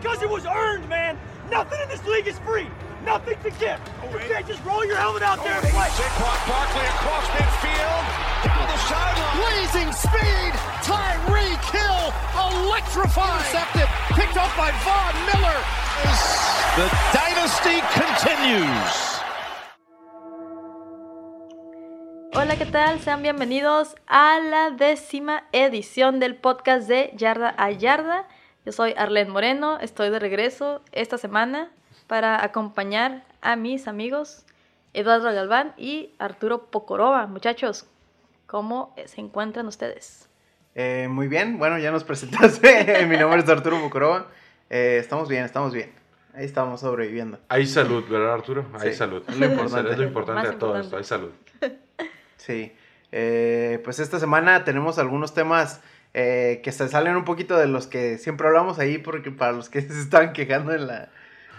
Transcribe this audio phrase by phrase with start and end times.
[0.00, 1.18] Because it was earned, man.
[1.50, 2.66] Nothing in this league is free.
[3.04, 3.78] Nothing to give.
[4.02, 5.88] Oh, you can't just roll your helmet out oh, there and play.
[5.94, 8.04] Saquon Barkley across midfield,
[8.44, 9.36] down the sideline.
[9.40, 10.52] Blazing speed.
[10.82, 13.38] Tyreek Hill electrifying.
[13.40, 13.88] Intercepted.
[14.18, 15.58] Picked up by Von Miller.
[16.76, 19.16] The dynasty continues.
[22.34, 23.00] Hola, ¿qué tal?
[23.00, 28.26] Sean bienvenidos a la décima edición del podcast de Yarda a Yarda.
[28.66, 31.70] Yo soy Arlene Moreno, estoy de regreso esta semana
[32.08, 34.44] para acompañar a mis amigos
[34.92, 37.26] Eduardo Galván y Arturo Pocoroba.
[37.28, 37.86] Muchachos,
[38.46, 40.28] ¿cómo se encuentran ustedes?
[40.74, 43.06] Eh, muy bien, bueno, ya nos presentaste.
[43.08, 44.26] Mi nombre es Arturo Pocoroba.
[44.68, 45.92] Eh, estamos bien, estamos bien.
[46.34, 47.38] Ahí estamos sobreviviendo.
[47.48, 48.66] Hay salud, ¿verdad, Arturo?
[48.80, 49.22] Hay Sí, salud.
[49.28, 49.92] es lo importante.
[49.92, 50.86] Es lo importante de todo importante.
[50.86, 51.30] esto, hay salud.
[52.36, 52.72] Sí.
[53.12, 55.80] Eh, pues esta semana tenemos algunos temas
[56.18, 59.68] eh, que se salen un poquito de los que siempre hablamos ahí, porque para los
[59.68, 61.10] que se estaban quejando en la,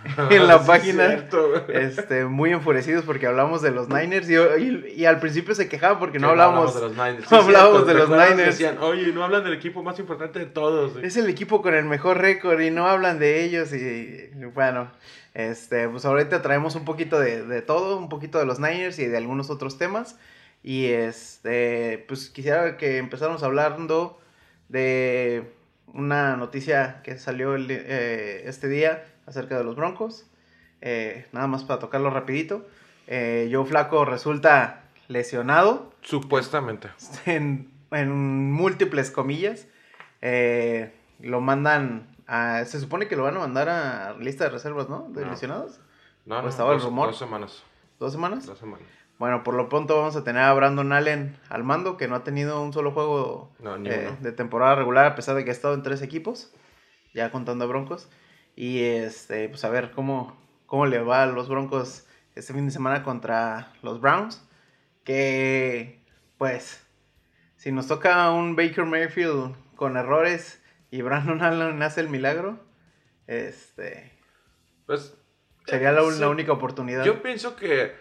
[0.32, 4.94] en la Sí, página, cierto, este, muy enfurecidos porque hablamos de los Niners y, y-
[4.96, 6.74] y al principio se quejaban porque no Sí, hablábamos.
[6.76, 7.32] de los Niners.
[7.32, 8.10] no hablábamos cierto, de ¿te los?
[8.10, 8.58] Niners.
[8.58, 10.94] Decían, oye, no hablan del equipo más importante de todos.
[10.94, 14.90] güey?" Es el equipo con el mejor récord y no hablan de ellos y bueno,
[15.36, 19.06] este, pues ahorita traemos un poquito de, de todo, un poquito de los Niners y
[19.06, 20.18] de algunos otros temas
[20.64, 24.20] y este, pues quisiera que empezáramos hablando
[24.70, 25.52] de
[25.94, 30.26] una noticia que salió el- eh, este día acerca de los Broncos,
[30.80, 32.64] Eh, nada más para tocarlo rapidito,
[33.08, 36.90] eh, Joe Flaco resulta lesionado Supuestamente.
[37.26, 39.66] en, en múltiples comillas.
[40.22, 42.64] Eh, lo mandan a.
[42.66, 45.08] Se supone que lo van a mandar a lista de reservas, ¿no?
[45.10, 45.32] De No.
[45.32, 45.80] lesionados.
[46.28, 47.08] No, ¿O no, estaba el dos, rumor?
[47.08, 47.64] Dos semanas.
[48.00, 48.46] ¿Dos semanas?
[48.46, 48.86] Dos semanas.
[49.20, 52.24] Bueno, por lo pronto vamos a tener a Brandon Allen al mando, que no ha
[52.24, 55.74] tenido un solo juego No, eh, de temporada regular, a pesar de que ha estado
[55.74, 56.54] en tres equipos,
[57.14, 58.10] ya contando a Broncos.
[58.56, 62.72] Y este, pues a ver cómo, cómo le va a los Broncos este fin de
[62.72, 64.44] semana contra los Browns.
[65.04, 66.04] Que,
[66.38, 66.86] pues,
[67.56, 70.62] si nos toca un Baker Mayfield con errores
[70.92, 72.60] y Brandon Allen hace el milagro,
[73.26, 74.12] este,
[74.86, 75.18] Pues,
[75.66, 76.20] sería la, sí.
[76.20, 77.04] la única oportunidad.
[77.04, 77.94] Yo pienso que,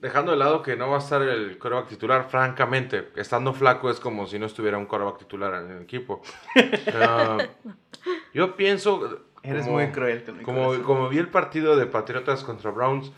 [0.00, 4.00] dejando de lado que no va a estar el quarterback titular, francamente, estando flaco es
[4.00, 6.22] como si no estuviera un quarterback titular en el equipo.
[8.34, 9.24] Yo pienso...
[9.42, 10.44] Eres como- muy cruel con mi
[10.82, 13.10] Como, vi el partido de Patriotas contra Browns,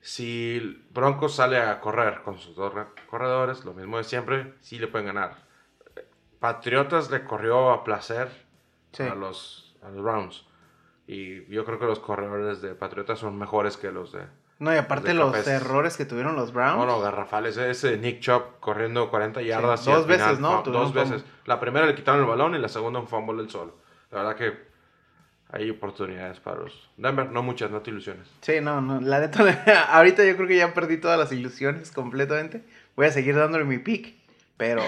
[0.00, 4.78] si Broncos sale a correr con sus dos re- corredores, lo mismo de siempre, sí
[4.78, 5.36] le pueden ganar.
[6.38, 8.28] Patriotas le corrió a placer
[8.92, 9.04] Sí.
[9.04, 10.46] a, los, a los Browns.
[11.06, 14.22] Y yo creo que los corredores de Patriotas son mejores que los de...
[14.60, 15.48] No, y aparte los Capes.
[15.48, 16.76] errores que tuvieron los Browns.
[16.76, 17.56] No, no, garrafales.
[17.56, 19.86] Ese Nick Chubb corriendo 40 yardas.
[19.86, 20.62] y dos final veces, ¿no?
[20.62, 21.24] Dos veces.
[21.46, 23.74] La primera le quitaron el balón y la segunda un fumble del solo.
[24.10, 24.52] La verdad que
[25.50, 27.30] hay oportunidades para los Denver.
[27.30, 28.28] No muchas, no te ilusiones.
[28.42, 32.62] Sí, no, no, la neta, ahorita yo creo que ya perdí todas las ilusiones completamente.
[32.96, 34.14] Voy a seguir dándole mi pick,
[34.58, 34.82] pero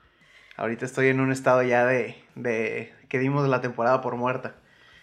[0.56, 4.54] ahorita estoy en un estado ya de, de que dimos la temporada por muerta.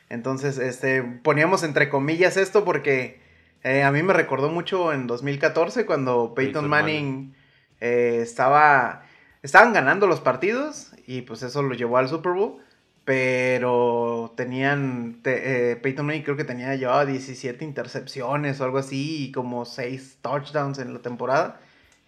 [0.09, 3.21] Entonces, este, poníamos entre comillas esto porque
[3.69, 7.35] eh, a mí me recordó mucho en 2014 cuando Peyton, Peyton Manning,
[7.81, 9.03] eh, estaba,
[9.43, 12.61] estaban ganando los partidos y pues eso lo llevó al Super Bowl.
[13.05, 19.23] Pero tenían, te- eh, Peyton Manning creo que tenía llevaba 17 intercepciones o algo así
[19.23, 21.57] y como 6 touchdowns en la temporada.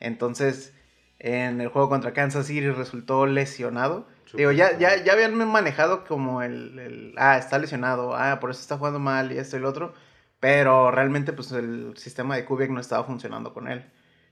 [0.01, 0.73] Entonces,
[1.19, 4.07] en el juego contra Kansas City resultó lesionado.
[4.37, 8.59] Digo, ya, ya, ya habían manejado como el, el, ah, está lesionado, ah, por eso
[8.59, 9.93] está jugando mal y esto y lo otro.
[10.39, 13.85] Pero realmente, pues el sistema de Kubiak no estaba funcionando con él.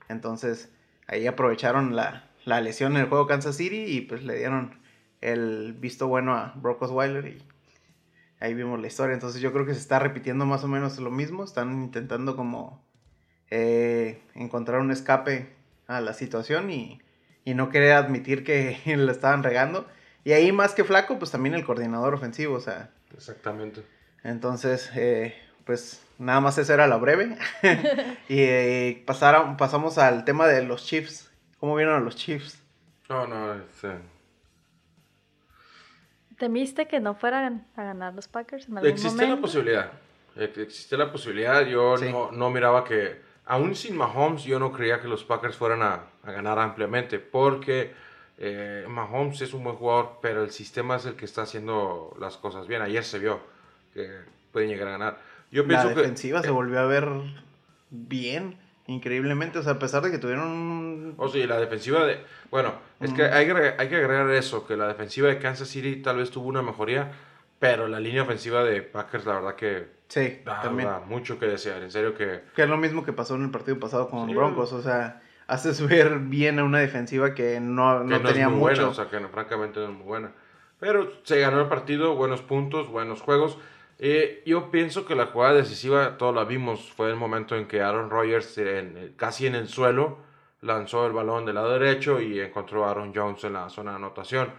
[0.10, 0.72] Entonces,
[1.08, 4.80] ahí aprovecharon la, la lesión en el juego Kansas City y pues le dieron
[5.22, 7.44] el visto bueno a Brock Osweiler y
[8.40, 9.14] ahí vimos la historia.
[9.14, 11.44] Entonces yo creo que se está repitiendo más o menos lo mismo.
[11.44, 12.86] Están intentando como
[13.50, 15.50] eh, encontrar un escape
[15.88, 17.02] a la situación y,
[17.44, 19.88] y no querer admitir que la estaban regando.
[20.24, 23.82] Y ahí más que flaco, pues también el coordinador ofensivo, o sea, Exactamente.
[24.24, 25.34] entonces, eh,
[25.68, 27.38] pues nada más eso era la breve.
[28.28, 31.30] y eh, pasaron, pasamos al tema de los Chiefs.
[31.60, 32.60] ¿Cómo vieron a los Chiefs?
[33.10, 33.90] No, no, este,
[36.38, 39.36] ¿Temiste que no fueran a ganar los Packers en algún Existe momento?
[39.36, 39.92] la posibilidad.
[40.36, 41.66] Ex- Existe la posibilidad.
[41.66, 42.12] Yo Sí.
[42.12, 46.04] no, no miraba que, aún sin Mahomes, yo no creía que los Packers fueran a,
[46.24, 47.18] a ganar ampliamente.
[47.18, 47.94] Porque
[48.38, 52.38] eh, Mahomes es un buen jugador, pero el sistema es el que está haciendo las
[52.38, 52.84] cosas bien.
[52.84, 53.40] Ayer se vio
[53.94, 54.12] que
[54.52, 55.18] pueden llegar a ganar.
[55.52, 55.96] Yo La pienso que.
[55.96, 57.08] defensiva se volvió a ver
[57.90, 58.58] bien,
[58.88, 59.60] increíblemente.
[59.60, 61.14] O sea, a pesar de que tuvieron un...
[61.18, 62.20] O sea, y la defensiva de...
[62.52, 65.98] Bueno, es que hay, que hay que agregar eso, que la defensiva de Kansas City
[65.98, 67.12] tal vez tuvo una mejoría,
[67.60, 70.88] Pero la línea ofensiva de Packers, la verdad que Sí, da, también.
[70.90, 71.82] da mucho que desear.
[71.84, 74.36] En serio que Que es lo mismo que pasó en el partido pasado con Sí.
[74.36, 74.72] Broncos.
[74.74, 78.50] O sea, haces ver bien a una defensiva que no, que no no, tenía es
[78.52, 78.74] muy mucho.
[78.76, 80.32] buena, o sea, que no- francamente no es muy buena.
[80.80, 83.58] Pero se ganó el partido, buenos puntos, buenos juegos.
[84.00, 87.82] Eh, yo pienso que la jugada decisiva, todos la vimos, fue el momento en que
[87.82, 90.20] Aaron Rodgers, en- casi en el suelo,
[90.62, 93.98] lanzó el balón del lado derecho y encontró a Aaron Jones en la zona de
[93.98, 94.54] anotación.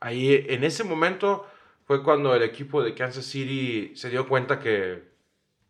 [0.00, 1.46] Ahí, en ese momento,
[1.86, 5.08] fue cuando el equipo de Kansas City se dio cuenta que,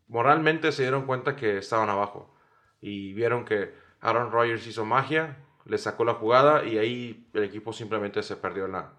[0.08, 2.34] moralmente se dieron cuenta que estaban abajo.
[2.80, 7.72] Y vieron que Aaron Rodgers hizo magia, le sacó la jugada y ahí el equipo
[7.72, 8.92] simplemente se perdió en la,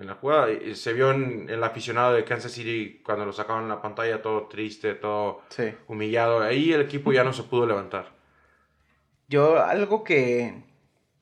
[0.00, 0.50] en la jugada.
[0.50, 4.22] Y se vio en el aficionado de Kansas City cuando lo sacaban en la pantalla
[4.22, 5.72] todo triste, todo Sí.
[5.86, 6.40] humillado.
[6.42, 8.06] Ahí el equipo ya no se pudo levantar.
[9.28, 10.54] Yo algo que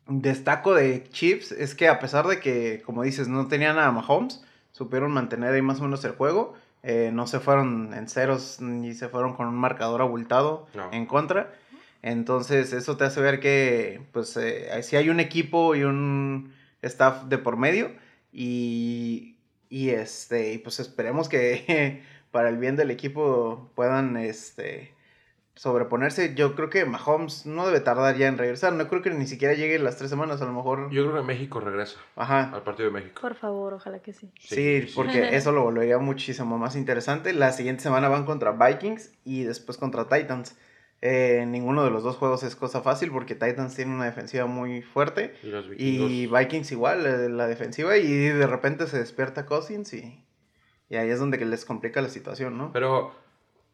[0.07, 4.43] destaco de Chiefs es que a pesar de que, como dices, no tenían a Mahomes,
[4.73, 6.55] supieron mantener ahí más o menos el juego.
[6.83, 10.89] Eh, no se fueron en ceros ni se fueron con un marcador abultado No.
[10.93, 11.53] en contra.
[12.01, 17.25] Entonces eso te hace ver que pues eh, si hay un equipo y un staff
[17.25, 17.91] de por medio
[18.33, 19.37] y,
[19.69, 24.93] y este y pues esperemos que para el bien del equipo puedan este
[25.59, 26.35] sobreponerse.
[26.37, 28.73] Yo creo que Mahomes no debe tardar ya en regresar.
[28.73, 30.41] No creo que ni siquiera llegue las tres semanas.
[30.41, 30.89] A lo mejor.
[30.91, 32.53] Yo creo que México regresa Ajá.
[32.55, 33.21] al partido de México.
[33.21, 34.31] Por favor, ojalá que sí.
[34.39, 37.33] Sí, porque eso lo volvería muchísimo más interesante.
[37.33, 40.57] La siguiente semana van contra Vikings y después contra Titans.
[41.01, 44.83] Eh, ninguno de los dos juegos es cosa fácil porque Titans tiene una defensiva muy
[44.83, 46.11] fuerte Y los vikingos.
[46.11, 50.25] y Vikings igual, eh, la defensiva y de repente se despierta Cousins y,
[50.89, 52.73] y ahí es donde les complica la situación, ¿no?
[52.73, 53.13] Pero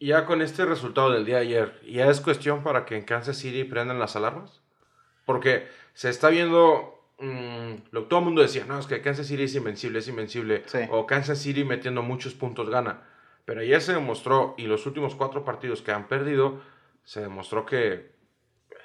[0.00, 3.38] ya con este resultado del día de ayer, ¿ya es cuestión para que en Kansas
[3.38, 4.60] City prendan las alarmas?
[5.24, 9.44] Porque se está viendo, mm, lo, todo el mundo decía, no, es que Kansas City
[9.44, 10.80] es invencible, es invencible, Sí.
[10.90, 13.02] o Kansas City metiendo muchos puntos gana.
[13.46, 16.60] Pero ayer se demostró, y los últimos cuatro partidos que han perdido,
[17.04, 18.12] se demostró que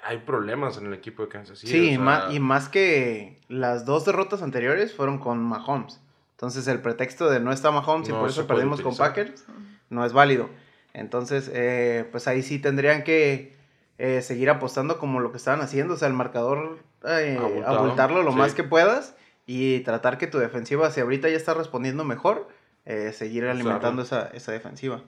[0.02, 1.72] hay problemas en el equipo de Kansas City.
[1.72, 6.00] Sí, o sea, ma- y más que las dos derrotas anteriores fueron con Mahomes.
[6.32, 8.96] Entonces el pretexto de no está Mahomes y por eso perdimos con.
[8.96, 9.44] Packers
[9.90, 10.48] no es válido.
[10.94, 13.54] Entonces, eh, pues ahí sí tendrían que
[13.98, 15.94] eh, seguir apostando como lo que estaban haciendo.
[15.94, 18.38] O sea, el marcador, eh, abultarlo lo sí.
[18.38, 19.14] más que puedas
[19.46, 22.48] y tratar que tu defensiva, si ahorita ya está respondiendo mejor,
[22.86, 25.02] eh, seguir alimentando esa, esa defensiva.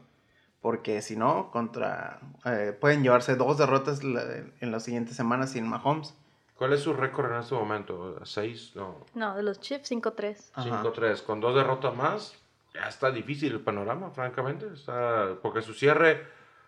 [0.62, 6.14] Porque si no, contra eh, pueden llevarse dos derrotas en las siguientes semanas sin Mahomes.
[6.56, 8.24] ¿Cuál es su récord en este momento?
[8.24, 8.70] ¿Seis?
[8.76, 10.36] No, No, de los Chiefs 5-3.
[10.54, 10.82] Ajá.
[10.84, 11.22] 5-3.
[11.24, 12.34] Con dos derrotas más,
[12.72, 14.66] ya está difícil el panorama, francamente.
[14.72, 16.24] Está, porque su cierre,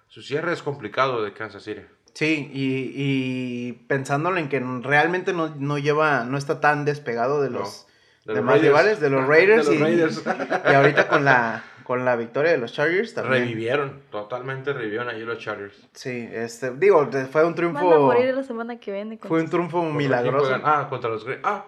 [0.08, 1.82] su cierre es complicado de Kansas City.
[2.14, 7.50] Sí, y, y pensándolo en que realmente no, no lleva, no está tan despegado de
[7.50, 7.86] No, los
[8.24, 8.68] de los demás Raiders.
[8.68, 9.66] rivales, de los Raiders.
[9.68, 10.24] De los y, Raiders.
[10.70, 13.44] y ahorita con la, con la victoria de los Chargers también.
[13.44, 15.76] Revivieron, totalmente revivieron allí los Chargers.
[15.92, 19.18] Sí, este, digo, fue un Van a triunfo, morir la semana que viene.
[19.22, 20.46] fue un triunfo ¿Contra quién milagroso.
[20.46, 20.62] juegan?
[20.64, 21.40] Ah, contra los Green.
[21.44, 21.66] Ah,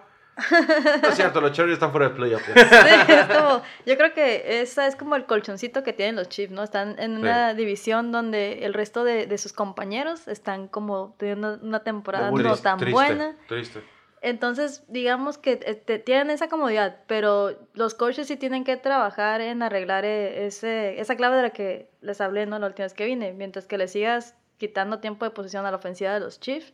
[1.01, 2.43] no es cierto, los Chargers están fuera de playoff.
[2.45, 6.51] Sí, es como, yo creo que esa es como el colchoncito que tienen los Chiefs,
[6.51, 6.61] ¿no?
[6.63, 11.83] Están en una división donde el resto de, de sus compañeros están como teniendo una
[11.83, 13.35] temporada no tan triste, buena.
[13.47, 13.81] Triste.
[14.21, 19.61] Entonces, digamos que eh, tienen esa comodidad, pero los coaches sí tienen que trabajar en
[19.61, 22.57] arreglar eh, ese, esa clave de la que les hablé ¿no?
[22.59, 23.33] la última vez que vine.
[23.33, 26.73] Mientras que le sigas quitando tiempo de posición a la ofensiva de los Chiefs,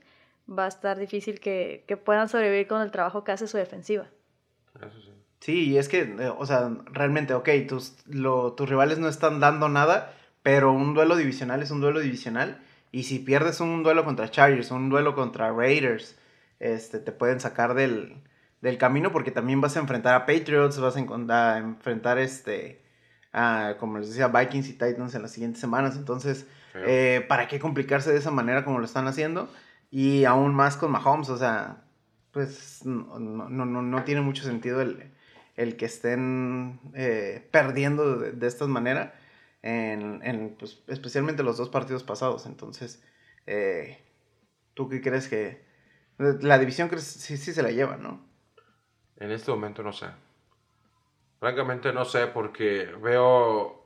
[0.49, 4.07] va a estar difícil que, que puedan sobrevivir con el trabajo que hace su defensiva.
[5.39, 9.39] Sí, y es que, eh, o sea, realmente, ok, tus, lo- tus rivales no están
[9.41, 12.61] dando nada, pero un duelo divisional es un duelo divisional.
[12.91, 16.17] Y si pierdes un duelo contra Chargers, un duelo contra Raiders,
[16.63, 18.23] este, te pueden sacar del,
[18.61, 22.81] del camino porque también vas a enfrentar a Patriots, vas a, enfrentar, este,
[23.33, 25.97] a, como les decía, Vikings y Titans en las siguientes semanas.
[25.97, 26.47] Entonces,
[26.87, 29.49] eh, ¿para qué complicarse de esa manera como lo están haciendo?
[29.91, 31.83] Y aún más con Mahomes, o sea,
[32.31, 35.11] pues no, no- no tiene mucho sentido el,
[35.57, 39.13] el que estén eh, perdiendo de, de esta manera,
[39.61, 42.45] en, en, pues, especialmente los dos partidos pasados.
[42.45, 43.03] Entonces,
[43.47, 43.99] eh,
[44.73, 45.62] ¿tú qué crees que...
[46.17, 48.23] La división crees, sí, sí se la lleva, ¿no?
[49.17, 50.07] En este momento no sé.
[51.39, 53.85] Francamente no sé porque veo...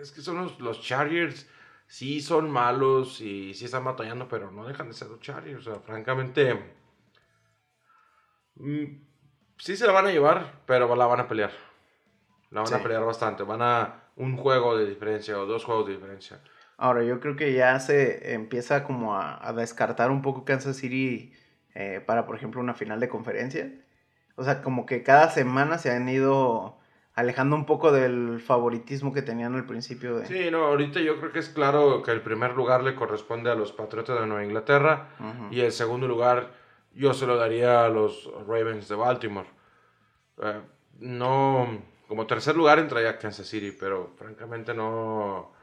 [0.00, 1.48] Es que son los, los Chargers,
[1.86, 5.66] sí son malos y sí están batallando, pero no dejan de ser los Chargers.
[5.66, 6.54] O sea, francamente...
[8.56, 8.84] mm,
[9.58, 11.52] sí se la van a llevar, pero la van a pelear.
[12.50, 13.42] La van a pelear bastante.
[13.42, 16.40] Van a un juego de diferencia o dos juegos de diferencia.
[16.78, 21.32] Ahora, yo creo que ya se empieza como a, a descartar un poco Kansas City
[21.74, 23.70] eh, para, por ejemplo, una final de conferencia.
[24.36, 26.78] O sea, como que cada semana se han ido
[27.14, 30.26] alejando un poco del favoritismo que tenían al principio de...
[30.26, 33.56] Sí, no, ahorita yo creo que es claro que el primer lugar le corresponde a
[33.56, 35.08] los Patriotas de Nueva Inglaterra
[35.50, 36.52] y el segundo lugar
[36.94, 39.48] yo se lo daría a los Ravens de Baltimore.
[40.40, 40.60] Eh,
[41.00, 45.57] no, como tercer lugar entraría Kansas City, pero francamente no.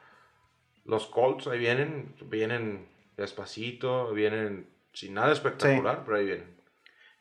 [0.86, 2.86] Los Colts ahí vienen, vienen
[3.18, 6.48] despacito, vienen sin nada espectacular, pero ahí vienen.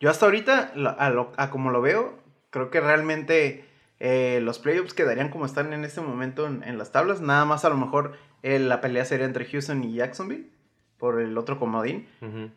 [0.01, 2.19] Yo hasta ahorita, a, lo- a como lo veo,
[2.51, 3.65] creo que realmente
[4.01, 7.21] eh, los playoffs quedarían como están en este momento en, en las tablas.
[7.21, 10.51] Nada más a lo mejor eh, la pelea sería entre Houston y Jacksonville
[10.99, 12.07] por el otro comodín.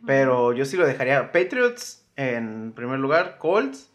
[0.06, 1.32] Pero yo sí lo dejaría.
[1.32, 3.90] Patriots en primer lugar, Colts,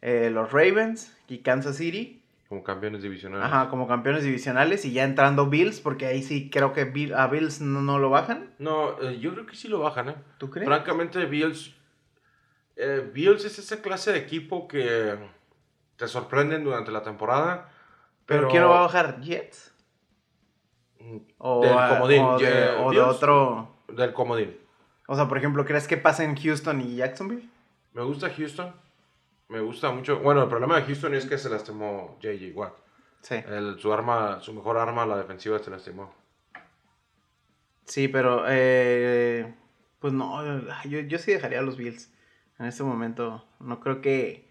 [0.00, 2.22] eh, los Ravens y Kansas City.
[2.48, 3.44] Como campeones divisionales.
[3.44, 7.26] Ajá, como campeones divisionales y ya entrando Bills, porque ahí sí creo que Bill- a
[7.26, 8.54] Bills no, no lo bajan.
[8.60, 10.14] No, eh, yo creo que sí lo bajan, ¿eh?
[10.38, 10.66] ¿Tú crees?
[10.66, 11.74] Francamente, Bills.
[12.76, 15.16] eh, Bills es esa clase de equipo que
[15.96, 17.68] te sorprenden durante la temporada.
[18.26, 19.20] ¿Pero, Pero, quién lo va a bajar?
[19.22, 19.72] ¿Jets?
[21.00, 23.76] Mm, O, Del a- comodín, o de, o de otro.
[23.88, 24.56] Del comodín.
[25.08, 27.48] O sea, por ejemplo, ¿crees que pasa en Houston y Jacksonville?
[27.92, 28.72] Me gusta Houston.
[29.48, 30.18] Me gusta mucho.
[30.20, 32.74] Bueno, el problema de Houston es que se lastimó JJ Watt.
[33.22, 33.36] Sí.
[33.48, 36.12] El- su arma, su mejor arma, la defensiva, se lastimó.
[37.84, 39.54] Sí, pero eh,
[40.00, 40.42] pues no,
[40.84, 42.12] yo, yo sí dejaría a los Bills
[42.58, 43.44] en este momento.
[43.60, 44.48] No creo que,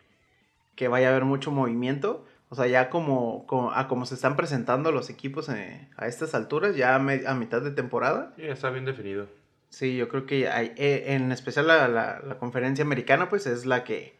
[0.75, 2.25] que vaya a haber mucho movimiento.
[2.49, 6.33] O sea, ya como, como, a como se están presentando los equipos eh, a estas
[6.35, 8.33] alturas, ya a, me- a mitad de temporada.
[8.37, 9.27] Y está bien definido.
[9.69, 13.65] Sí, yo creo que hay, eh, en especial la, la- la conferencia americana, pues es
[13.65, 14.15] la que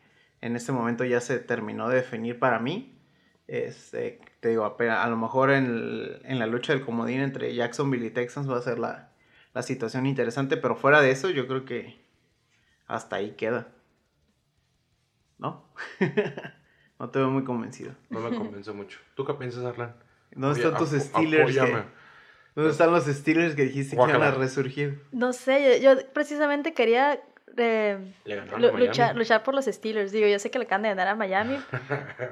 [0.45, 2.91] en este momento ya se terminó de definir para mí.
[3.47, 7.53] Este, te digo, ape- a, lo mejor en, el- en la lucha del comodín entre
[7.55, 9.09] Jacksonville y Texans va a ser la,
[9.53, 11.99] la situación interesante, pero fuera de eso yo creo que
[12.87, 13.67] hasta ahí queda.
[15.37, 15.65] ¿No?
[16.99, 17.93] no te veo muy convencido.
[18.09, 18.99] No me convence mucho.
[19.15, 19.95] ¿Tú qué piensas, Arlan?
[20.31, 21.55] ¿Dónde Oye, están tus Steelers?
[21.57, 21.83] que-.
[22.55, 25.03] ¿Dónde están los Steelers que dijiste que iban a resurgir?
[25.11, 27.19] No sé, yo, yo precisamente quería
[27.57, 28.13] eh,
[28.77, 30.11] luchar, luchar por los Steelers.
[30.11, 31.57] Digo, yo sé que le acaban de ganar a Miami,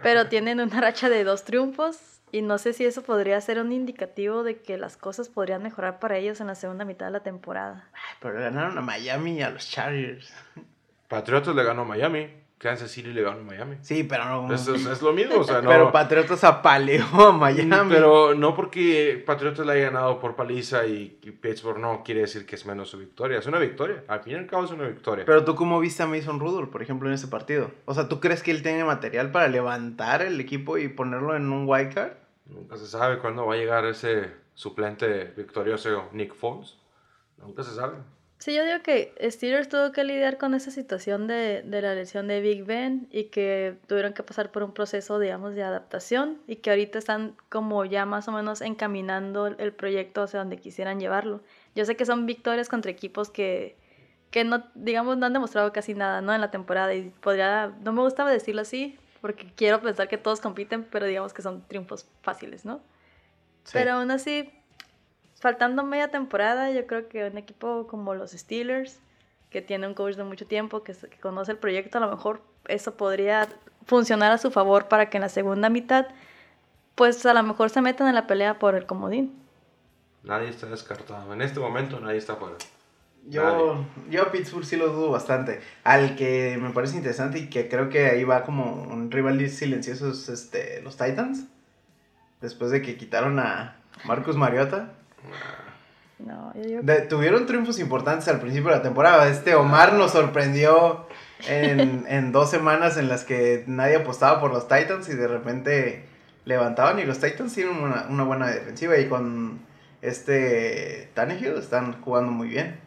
[0.02, 3.72] pero tienen una racha de dos triunfos y no sé si eso podría ser un
[3.72, 7.20] indicativo de que las cosas podrían mejorar para ellos en la segunda mitad de la
[7.22, 7.88] temporada.
[7.94, 10.34] Ay, Pero ganaron a Miami y a los Chargers.
[11.08, 12.43] Patriotas le ganó a Miami.
[12.64, 13.76] Kansas City le ganó a Miami.
[13.82, 14.54] Sí, pero no.
[14.54, 15.68] Es, es- es lo mismo, o sea, no.
[15.70, 17.90] Pero Patriotas apaleó a Miami.
[17.90, 21.10] Pero no porque Patriotas le haya ganado por paliza y,
[21.42, 23.40] Pittsburgh no quiere decir que es menos su victoria.
[23.40, 24.06] Es una victoria.
[24.08, 25.26] Al fin y al cabo es una victoria.
[25.26, 27.70] Pero tú, ¿cómo viste a Mason Rudolph, por ejemplo, en ese partido?
[27.84, 31.52] O sea, ¿tú crees que él tiene material para levantar el equipo y ponerlo en
[31.52, 32.14] un wild card?
[32.46, 36.78] Nunca se sabe cuándo va a llegar ese suplente victorioso Nick Foles.
[37.38, 37.96] Nunca se sabe.
[38.44, 42.28] Sí, yo digo que Steelers tuvo que lidiar con esa situación de, de la lesión
[42.28, 46.58] de Big Ben y que tuvieron que pasar por un proceso, digamos, de adaptación y
[46.58, 51.40] que ahorita están como ya más o menos encaminando el- proyecto hacia donde quisieran llevarlo.
[51.74, 53.78] Yo sé que son victorias contra equipos que,
[54.30, 56.34] que no, digamos, no han demostrado casi nada, ¿no?
[56.36, 60.42] En la temporada y podría, no me gustaba decirlo así porque quiero pensar que todos
[60.42, 62.82] compiten, pero digamos que son triunfos fáciles, ¿no?
[63.72, 64.52] Pero aún así,
[65.44, 69.00] faltando media temporada, yo creo que un equipo como los Steelers,
[69.50, 72.96] que tiene un coach de mucho tiempo, que, conoce el proyecto, a lo mejor eso
[72.96, 73.50] podría
[73.86, 76.08] funcionar a su favor para que en la segunda mitad,
[76.96, 79.38] pues a lo mejor se metan en la pelea por el comodín.
[80.24, 81.34] Nadie está descartado.
[81.34, 82.56] En este momento nadie está fuera.
[83.28, 85.60] Yo, yo a Pittsburgh sí lo dudo bastante.
[85.84, 90.10] Al que me parece interesante y que creo que ahí va como un rival silencioso
[90.10, 91.48] es este, los Titans.
[92.40, 94.94] Después de que quitaron a Marcus Mariota.
[96.20, 99.28] No, yo digo De- tuvieron triunfos importantes al principio de la temporada.
[99.28, 101.06] Este Omar nos sorprendió
[101.48, 106.06] en, en dos semanas en las que nadie apostaba por los Titans y de repente
[106.46, 107.00] levantaban.
[107.00, 109.60] Y los Titans tienen una, una buena defensiva y con
[110.02, 112.80] este Tannehill están jugando muy bien.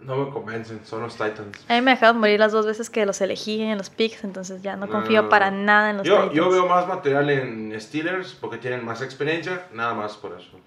[0.00, 1.64] No me convencen, son los Titans.
[1.68, 4.60] A mí me dejaron morir las dos veces que los elegí en los picks, entonces
[4.60, 5.28] ya no confío No.
[5.28, 6.34] para nada en los Yo, Titans.
[6.34, 10.58] yo veo más material en Steelers porque tienen más experiencia, nada más por eso.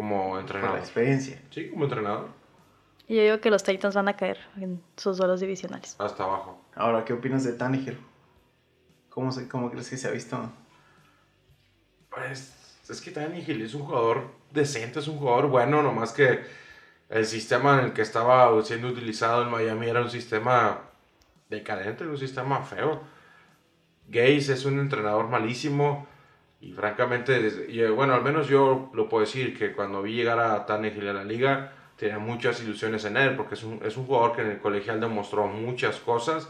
[0.00, 0.78] Como Por la entrenador.
[0.78, 1.42] experiencia.
[1.50, 2.28] Sí, como entrenador.
[3.06, 5.94] Y yo digo que los Titans van a caer en sus duelos divisionales.
[5.98, 6.58] Hasta abajo.
[6.74, 7.98] Ahora, ¿qué opinas de Tannehill?
[9.10, 10.38] ¿Cómo, se, ¿Cómo crees que se ha visto?
[12.08, 16.46] Pues es que Tannehill es un jugador decente, es un jugador bueno, nomás que
[17.10, 20.80] el sistema en el que estaba siendo utilizado en Miami era un sistema
[21.50, 23.02] decadente, un sistema feo.
[24.08, 26.06] Gaze es un entrenador malísimo
[26.60, 30.14] y francamente, desde- y, eh, bueno, al menos yo lo puedo decir que cuando vi
[30.14, 33.96] llegar a Tannehill a la liga tenía muchas ilusiones en él porque es un, es
[33.96, 36.48] un jugador que en el colegial demostró muchas cosas,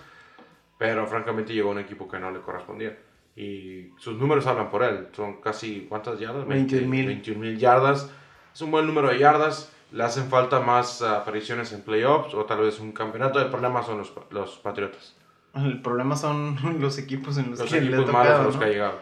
[0.78, 2.96] pero francamente llegó a un equipo que no le correspondía.
[3.36, 5.08] Y sus números hablan por él.
[5.12, 6.46] Son casi, ¿cuántas yardas?
[6.46, 7.06] 21,000.
[7.06, 8.10] 21 mil yardas.
[8.52, 9.72] Es un buen número de yardas.
[9.92, 13.40] Le hacen falta más apariciones en playoffs o tal vez un campeonato.
[13.40, 15.16] El problema son los, los Patriotas.
[15.54, 18.54] El problema son los equipos en los, Los que le ha equipos malos tocado, los
[18.54, 18.60] ¿no?
[18.60, 18.98] que ha llegado.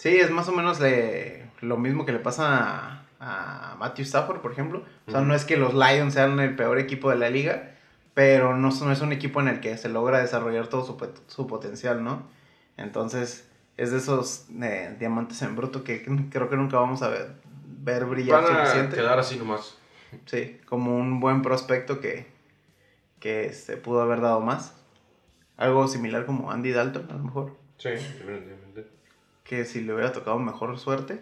[0.00, 4.40] Sí, es más o menos le- lo mismo que le pasa a, a Matthew Stafford,
[4.40, 4.82] por ejemplo.
[5.06, 7.72] O sea, no es que los Lions sean el peor equipo de la liga,
[8.14, 11.46] pero no, no es un equipo en el que se logra desarrollar todo su, su
[11.46, 12.22] potencial, ¿no?
[12.78, 17.34] Entonces, es de esos eh, diamantes en bruto que creo que nunca vamos a ver,
[17.66, 18.96] ver brillar Van a suficiente.
[18.96, 19.76] quedar así nomás.
[20.24, 22.26] Sí, como un buen prospecto que,
[23.18, 24.72] que se pudo haber dado más.
[25.58, 27.52] Algo similar como Andy Dalton, a lo mejor.
[27.76, 27.90] Sí.
[29.50, 31.18] Que si le hubiera tocado mejor suerte,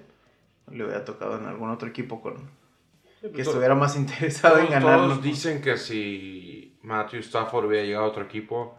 [0.71, 2.37] le hubiera tocado en algún otro equipo con
[3.23, 4.99] que pues, estuviera más interesado Todos, en ganar.
[4.99, 8.77] todos dicen que si Matthew Stafford hubiera llegado a otro equipo,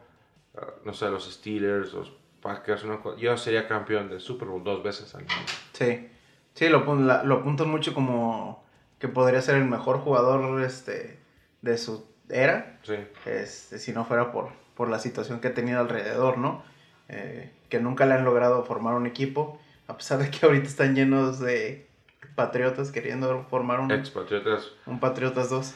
[0.56, 4.84] ah, no sé, los Steelers, los Packers, una yo sería campeón de Super Bowl dos
[4.84, 5.30] veces al año.
[5.74, 6.08] Sí,
[6.54, 6.84] sí, lo,
[7.24, 8.64] lo apuntan mucho como
[9.00, 11.20] que podría ser el mejor jugador este,
[11.64, 12.94] de su era, Sí.
[13.26, 16.64] este, si no fuera por, por la situación que ha tenido alrededor, ¿no?
[17.08, 20.96] Eh, que nunca le han logrado formar un equipo, a pesar de que ahorita están
[20.96, 21.88] llenos de
[22.36, 25.76] patriotas queriendo formar un, Expatriotas un Patriotas 2.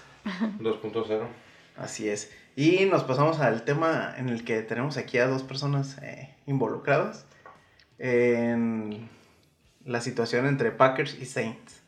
[0.60, 1.22] 2.0.
[1.78, 2.32] Así es.
[2.56, 7.26] Y nos pasamos al tema en el que tenemos aquí a dos personas eh, involucradas
[7.98, 9.10] en
[9.86, 11.82] la situación entre Packers y Saints.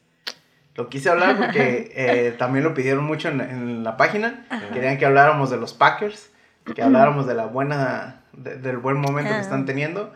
[0.75, 4.45] Lo quise hablar porque eh, también lo pidieron mucho en, en la página.
[4.73, 6.31] Querían que habláramos de los Packers,
[6.73, 9.41] que habláramos de la buena, de- del buen momento que Ah.
[9.41, 10.13] están teniendo.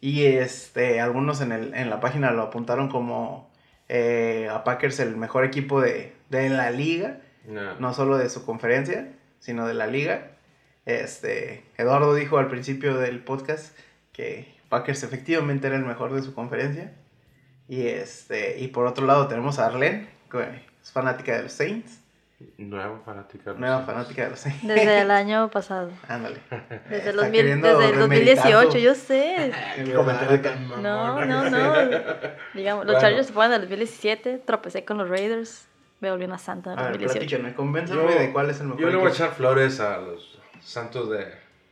[0.00, 3.50] Y este, algunos en, el, en la página lo apuntaron como
[3.88, 7.78] eh, a Packers el mejor equipo de, de la liga No.
[7.78, 9.08] no solo de su conferencia,
[9.40, 10.30] sino de la liga.
[10.86, 13.76] Este, Eduardo dijo al principio del podcast
[14.12, 16.92] que Packers efectivamente era el mejor de su conferencia.
[17.68, 20.42] Y este, y por otro lado tenemos a Arlene, que
[20.82, 22.00] es fanática de los Saints,
[22.58, 23.44] Nueva fanática.
[23.44, 24.44] de los nueva fanática de los.
[24.44, 25.90] Desde el año pasado.
[26.08, 26.38] Ándale.
[26.88, 29.52] Desde 2000 queriendo desde el remeditar 2018, tu- yo sé.
[29.76, 31.74] el comentario tan No, no, no.
[32.54, 33.00] Digamos, los Bueno.
[33.00, 35.66] Chargers se fueron en el 2017, tropecé con los Raiders,
[36.00, 37.18] me volví una santa en el ver, 2018.
[37.18, 40.38] platíquenme, convénzame de cuál es el mejor Yo le voy a echar flores a los
[40.60, 41.26] Santos de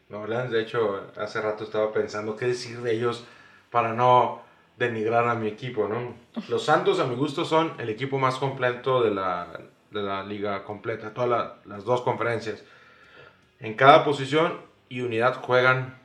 [0.09, 0.51] Nueva Orleans.
[0.51, 3.25] De hecho, hace rato estaba pensando qué decir de ellos
[3.71, 4.43] para no
[4.79, 6.15] denigrar a mi equipo, ¿no?
[6.49, 9.47] Los Santos, a mi gusto, son el equipo más completo de la,
[9.93, 12.63] de la liga completa, todas la- las dos conferencias.
[13.61, 15.97] En cada posición y unidad juegan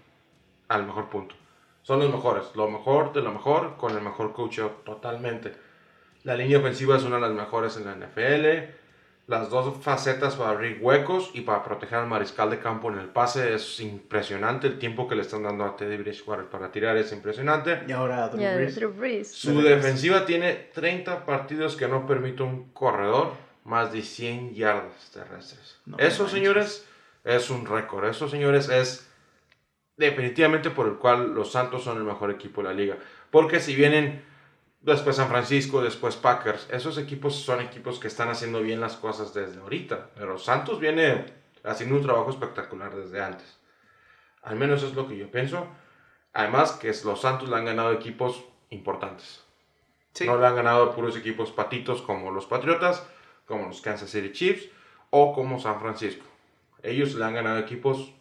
[0.67, 1.35] al mejor punto.
[1.83, 5.53] Son los mejores, lo mejor de lo mejor con el mejor coach totalmente.
[6.23, 8.75] La línea ofensiva es una de las mejores en la NFL.
[9.27, 13.07] Las dos facetas para abrir huecos y para proteger al mariscal de campo en el
[13.07, 14.67] pase es impresionante.
[14.67, 17.81] El tiempo que le están dando a Teddy Bridgewater para tirar es impresionante.
[17.87, 18.75] Y ahora Brees.
[18.75, 19.31] Drew Brees.
[19.33, 23.33] Su defensiva tiene 30 partidos que no permite un corredor
[23.67, 25.77] más de 100 yardas terrestres.
[25.85, 26.87] No Eso, señores,
[27.25, 28.05] es un récord.
[28.05, 29.09] Eso, señores, es
[29.97, 32.97] definitivamente por el cual los Santos son el mejor equipo de la liga.
[33.29, 34.23] Porque si vienen
[34.79, 39.33] después San Francisco, después Packers, esos equipos son equipos que están haciendo bien las cosas
[39.33, 40.11] desde ahorita.
[40.15, 41.25] Pero Santos viene
[41.65, 43.57] haciendo un trabajo espectacular desde antes.
[44.43, 45.67] Al menos es lo que yo pienso.
[46.31, 49.43] Además que los Santos le han ganado equipos importantes.
[50.13, 50.25] Sí.
[50.25, 53.05] No le han ganado a puros equipos patitos como los Patriotas,
[53.47, 54.67] como los Kansas City Chiefs
[55.09, 56.25] o como San Francisco.
[56.83, 58.13] Ellos le han ganado equipos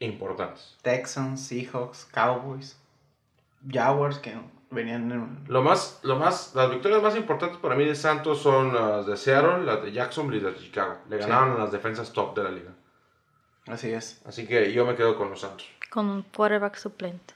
[0.00, 0.76] importantes.
[0.82, 2.76] Texans, Seahawks, Cowboys,
[3.68, 4.34] Jaguars que
[4.70, 5.44] venían en...
[5.48, 9.16] Lo más, lo más, las victorias más importantes para mí de Santos son las de
[9.16, 10.98] Seattle, las de Jacksonville y las de Chicago.
[11.08, 11.28] Le Sí.
[11.28, 12.70] ganaron a las defensas top de la liga.
[13.68, 14.20] Así es.
[14.26, 15.66] Así que yo me quedo con los Santos.
[15.90, 17.34] Con un quarterback suplente.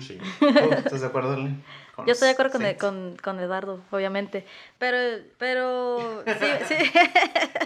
[0.00, 0.18] Sí.
[0.38, 4.44] ¿Tú ¿Estás de acuerdo, Yo estoy de acuerdo con, con, con Eduardo, obviamente.
[4.78, 6.74] Pero, pero, sí, sí.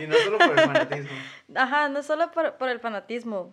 [0.03, 1.11] Y no solo por el fanatismo.
[1.55, 3.51] Ajá, no solo por, por el fanatismo.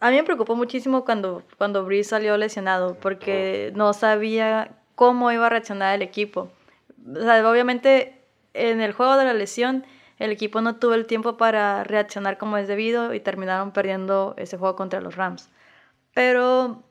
[0.00, 5.46] A mí me preocupó muchísimo cuando, cuando Breeze salió lesionado, porque no sabía cómo iba
[5.46, 6.50] a reaccionar el equipo.
[7.14, 8.20] O sea, obviamente,
[8.54, 9.84] en el juego de la lesión,
[10.18, 14.56] el equipo no tuvo el tiempo para reaccionar como es debido y terminaron perdiendo ese
[14.56, 15.50] juego contra los Rams.
[16.16, 16.82] Pero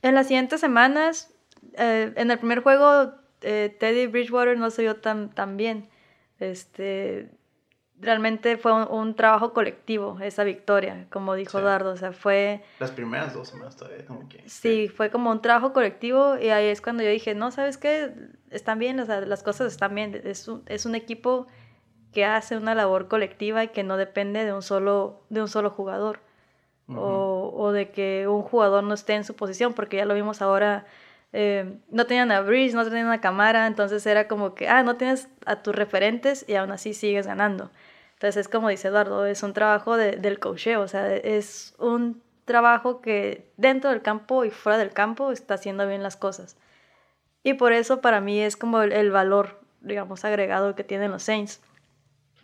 [0.00, 1.34] en las siguientes semanas,
[1.74, 3.12] eh, en el primer juego,
[3.42, 5.90] eh, Teddy Bridgewater no se vio tan, tan bien.
[6.38, 7.30] Este,
[7.98, 11.64] realmente fue un, un trabajo colectivo esa victoria, como dijo Sí.
[11.64, 11.90] Dardo.
[11.92, 14.48] O sea, fue, Las primeras dos semanas todavía, como que...
[14.48, 18.14] sí, fue como un trabajo colectivo y ahí es cuando yo dije, no, ¿sabes qué?
[18.48, 20.18] Están bien, o sea, las cosas están bien.
[20.24, 21.48] Es un, es un equipo
[22.14, 25.68] que hace una labor colectiva y que no depende de un solo, de un solo
[25.68, 26.20] jugador.
[26.96, 30.42] O, o de que un jugador no esté en su posición, porque ya lo vimos
[30.42, 30.84] ahora,
[31.32, 34.96] eh, no tenían a Breeze, no tenían a Camara, entonces era como que, ah, no
[34.96, 37.70] tienes a tus referentes y aún así sigues ganando.
[38.14, 42.22] Entonces es como dice Eduardo, es un trabajo de- del coacheo, o sea, es un
[42.44, 46.56] trabajo que dentro del campo y fuera del campo está haciendo bien las cosas.
[47.42, 51.22] Y por eso para mí es como el, el valor, digamos, agregado que tienen los
[51.22, 51.60] Saints.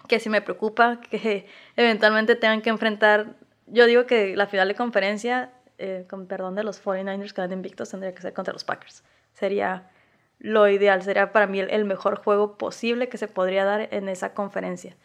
[0.08, 3.34] Que sí me preocupa que eventualmente tengan que enfrentar.
[3.66, 7.52] Yo digo que la final de conferencia, eh, con perdón de los 49ers que van
[7.52, 9.02] invictos, tendría que ser contra los Packers.
[9.32, 9.90] Sería
[10.38, 14.08] lo ideal, sería para mí el, el mejor juego posible que se podría dar en
[14.08, 14.96] esa conferencia.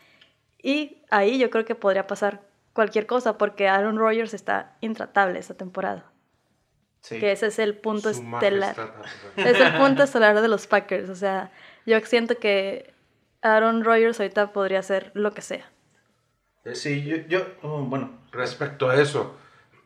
[0.62, 2.42] Y ahí yo creo que podría pasar
[2.74, 6.06] cualquier cosa, porque Aaron Rodgers está intratable esta temporada.
[7.02, 7.20] Sí.
[7.20, 8.76] Que ese es el punto estelar.
[9.36, 11.10] Es el punto estelar de los Packers.
[11.10, 11.52] O sea,
[11.86, 12.94] yo siento que
[13.42, 15.66] Aaron Rodgers ahorita podría hacer lo que sea.
[16.74, 19.36] Sí, yo, yo oh, bueno, Respecto a eso,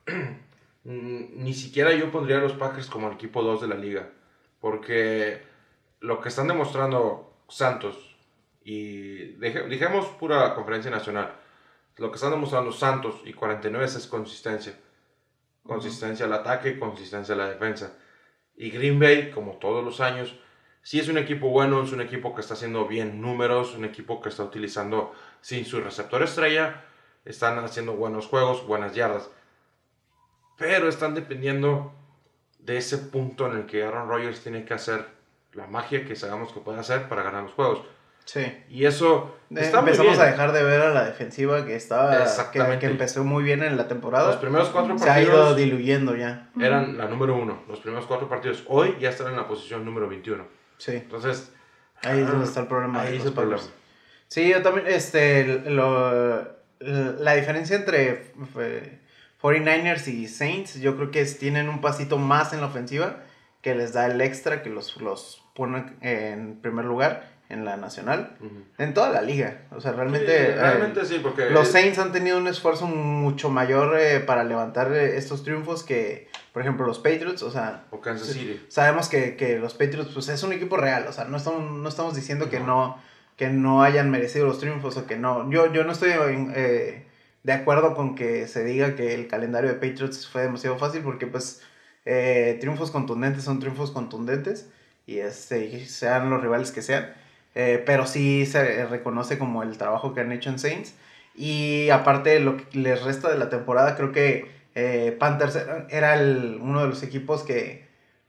[0.83, 4.09] ni siquiera yo pondría a los Packers como el equipo 2 de la liga.
[4.59, 5.41] Porque
[5.99, 8.15] lo que están demostrando Santos
[8.63, 11.33] y deje- dejemos pura conferencia nacional.
[11.97, 14.77] Lo que están demostrando Santos y 49 es consistencia.
[15.63, 17.97] Consistencia al ataque, consistencia a la defensa.
[18.55, 20.35] Y Green Bay, como todos los años,
[20.85, 24.21] sí es un equipo bueno, es un equipo que está haciendo bien números, un equipo
[24.21, 26.83] que está utilizando sin su receptor estrella,
[27.25, 29.31] están haciendo buenos juegos, buenas yardas.
[30.59, 31.91] Pero están dependiendo
[32.59, 35.07] de ese punto en el que Aaron Rodgers tiene que hacer
[35.53, 37.81] la magia que sabemos que puede hacer para ganar los juegos.
[38.25, 38.45] sí.
[38.69, 40.21] Y eso está muy Empezamos bien.
[40.27, 43.75] a dejar de ver a la defensiva que estaba que, que empezó muy bien en
[43.75, 44.27] la temporada.
[44.27, 46.49] Los primeros cuatro se ha ido partidos diluyendo ya.
[46.61, 47.63] eran la número uno.
[47.67, 50.45] Los primeros cuatro partidos hoy ya están en la posición número 21.
[50.85, 50.91] Sí.
[50.97, 51.51] Entonces,
[52.03, 53.01] Ahí es donde está el problema.
[53.01, 53.61] Ahí de es los el problema.
[54.27, 56.47] Sí, yo también, este, lo-
[56.79, 58.99] la diferencia entre eh,
[59.41, 63.23] 49ers y Saints, yo creo que es- tienen un pasito más en la ofensiva
[63.61, 68.37] que les da el extra que los, los pone en primer lugar en la nacional,
[68.77, 69.61] en toda la liga.
[69.71, 73.49] O sea, realmente, Sí, eh, realmente sí, porque los Saints han tenido un esfuerzo mucho
[73.49, 78.01] mayor eh, para levantar eh, estos triunfos que, por ejemplo, los Patriots, o sea, o
[78.01, 78.29] Kansas.
[78.29, 78.61] City.
[78.67, 81.87] sabemos que, que los Patriots pues es un equipo real, o sea, no estamos, no
[81.87, 82.97] estamos diciendo que no
[83.35, 85.49] que no hayan merecido los triunfos o que no.
[85.51, 86.11] Yo, yo no estoy
[86.55, 87.05] eh,
[87.43, 91.27] de acuerdo con que se diga que el calendario de Patriots fue demasiado fácil porque
[91.27, 91.61] pues
[92.05, 94.69] eh, triunfos contundentes son triunfos contundentes
[95.05, 97.13] y este, y sean los rivales que sean.
[97.55, 100.95] Eh, pero sí se reconoce como el trabajo que han hecho en Saints.
[101.35, 105.57] Y aparte, lo que les resta de la temporada, creo que eh, Panthers
[105.89, 107.87] era, el- uno de los equipos que,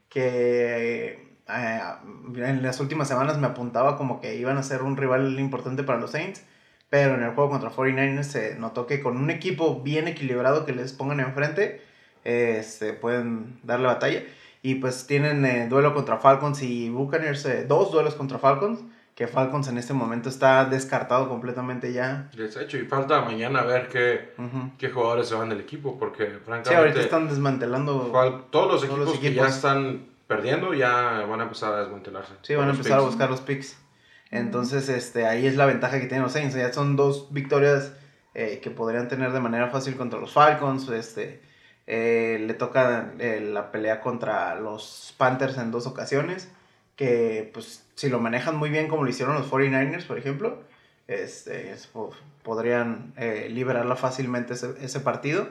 [0.09, 1.95] que eh,
[2.37, 5.99] en las últimas semanas me apuntaba como que iban a ser un rival importante para
[6.01, 6.45] los Saints.
[6.91, 10.73] Pero en el juego contra 49ers se notó que con un equipo bien equilibrado que
[10.73, 11.81] les pongan enfrente,
[12.25, 14.23] eh, se pueden darle batalla.
[14.63, 18.81] Y pues tienen eh, duelo contra Falcons y Buccaneers, eh, dos duelos contra Falcons,
[19.17, 22.29] que Falcons en este momento está descartado completamente ya.
[22.35, 24.35] Les he hecho y falta mañana ver qué,
[24.77, 28.13] qué jugadores se van del equipo, porque Sí, francamente ahorita están desmantelando.
[28.13, 32.35] todos los todos equipos, los que ya están perdiendo ya van a empezar a desmantelarse.
[32.43, 33.79] Sí, van a empezar a buscar los picks.
[34.31, 36.55] Entonces, este, ahí es la ventaja que tienen los Saints.
[36.55, 37.95] Ya son dos victorias
[38.35, 40.91] eh, que podrían tener de manera fácil contra los Falcons.
[40.91, 41.41] Este,
[41.87, 46.51] eh, le toca eh, la pelea contra los Panthers en dos ocasiones.
[46.97, 50.63] Que, pues, si lo manejan muy bien como lo hicieron los 49ers, por ejemplo,
[51.09, 55.49] este, es- po- podrían eh, liberarla fácilmente ese, ese partido.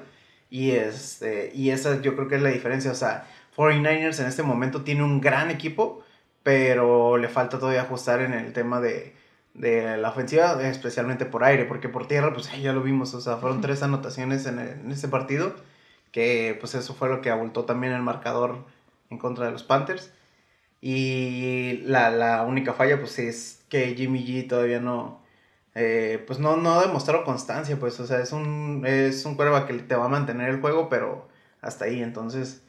[0.50, 2.92] Y, este, y esa yo creo que es la diferencia.
[2.92, 6.04] O sea, 49ers en este momento tiene un gran equipo,
[6.44, 9.16] pero le falta todavía ajustar en el tema de,
[9.54, 13.38] de la ofensiva, especialmente por aire, porque por tierra, pues ya lo vimos, o sea,
[13.38, 15.56] fueron tres anotaciones en, el- en ese partido,
[16.12, 18.66] que pues eso fue lo que abultó también el marcador
[19.10, 20.12] en contra de los Panthers.
[20.88, 25.20] Y la, la única falla, pues es que Jimmy G todavía no,
[25.74, 29.66] eh, pues no, no ha demostrado constancia, pues, o sea, es un, es un quarterback
[29.66, 31.28] que te va a mantener el juego, pero
[31.60, 32.62] hasta ahí, entonces,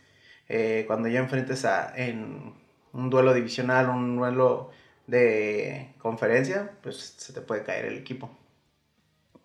[0.49, 2.55] eh, cuando ya enfrentes a, en
[2.95, 4.71] un duelo divisional, un duelo
[5.07, 8.31] de conferencia, pues se te puede caer el equipo.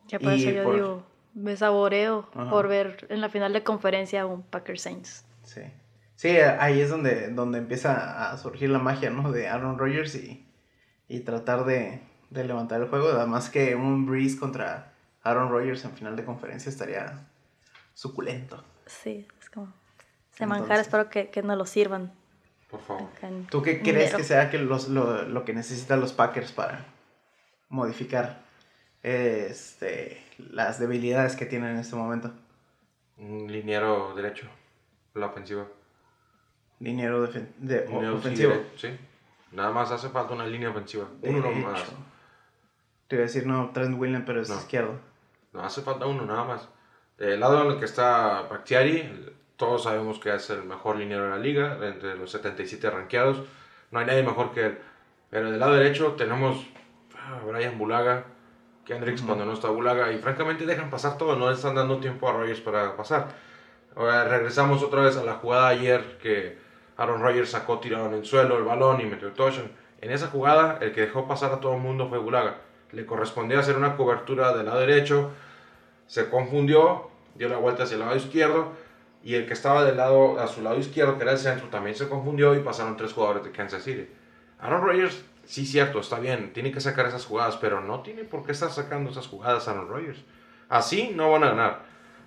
[0.07, 1.03] Ya por eso yo por- digo,
[1.33, 2.49] me saboreo Ajá.
[2.49, 5.25] por ver en la final de conferencia un Packers Saints.
[5.43, 5.59] Sí.
[6.21, 9.31] Sí, ahí es donde, donde empieza a surgir la magia, ¿no?
[9.31, 10.45] De Aaron Rodgers y,
[11.07, 13.07] y tratar de, de levantar el juego.
[13.09, 17.27] Además que un Breeze contra Aaron Rodgers en final de conferencia estaría
[17.95, 18.63] suculento.
[18.85, 19.73] Sí, es como...
[20.29, 22.13] Se manjar, espero que, que nos lo sirvan.
[22.69, 23.09] Por favor.
[23.49, 26.85] ¿Tú qué crees que sea que los, lo, lo que necesitan los Packers para
[27.67, 28.43] modificar
[29.01, 32.31] este, las debilidades que tienen en este momento?
[33.17, 34.47] Un liniero derecho,
[35.15, 35.65] la ofensiva.
[36.81, 37.45] Dinero de,
[37.87, 38.53] Liniero ofensivo.
[38.75, 38.89] Sí.
[39.51, 41.05] Nada más hace falta una línea ofensiva.
[41.21, 41.67] Uno Derecho.
[41.67, 41.83] más.
[43.07, 44.55] Te iba a decir, no, Trent Williams, pero es No.
[44.55, 44.95] izquierdo.
[45.53, 46.67] No hace falta uno, nada más.
[47.19, 51.29] Del lado en el que está Bakhtiari, todos sabemos que es el mejor liniero de
[51.29, 53.43] la liga, entre los 77 rankeados.
[53.91, 54.79] No hay nadie mejor que él.
[55.29, 56.65] Pero del lado derecho tenemos
[57.15, 58.25] a Brian Bulaga,
[58.85, 62.27] Kendricks cuando no está Bulaga, y francamente dejan pasar todo, no le están dando tiempo
[62.27, 63.27] a Rogers para pasar.
[63.95, 66.70] Ahora regresamos otra vez a la jugada ayer que
[67.01, 69.71] Aaron Rodgers sacó tirado en el suelo el balón y metió el touchdown.
[70.01, 72.57] En esa jugada, el que dejó pasar a todo el mundo fue Bulaga.
[72.91, 75.31] Le correspondía hacer una cobertura del lado derecho,
[76.07, 78.73] se confundió, dio la vuelta hacia el lado izquierdo
[79.23, 81.95] y el que estaba del lado a su lado izquierdo, que era el centro, también
[81.95, 84.07] se confundió y pasaron tres jugadores de Kansas City.
[84.59, 88.43] Aaron Rodgers, sí cierto, está bien, tiene que sacar esas jugadas, pero no tiene por
[88.45, 90.19] qué estar sacando esas jugadas Aaron Rodgers.
[90.69, 91.79] Así no van a ganar.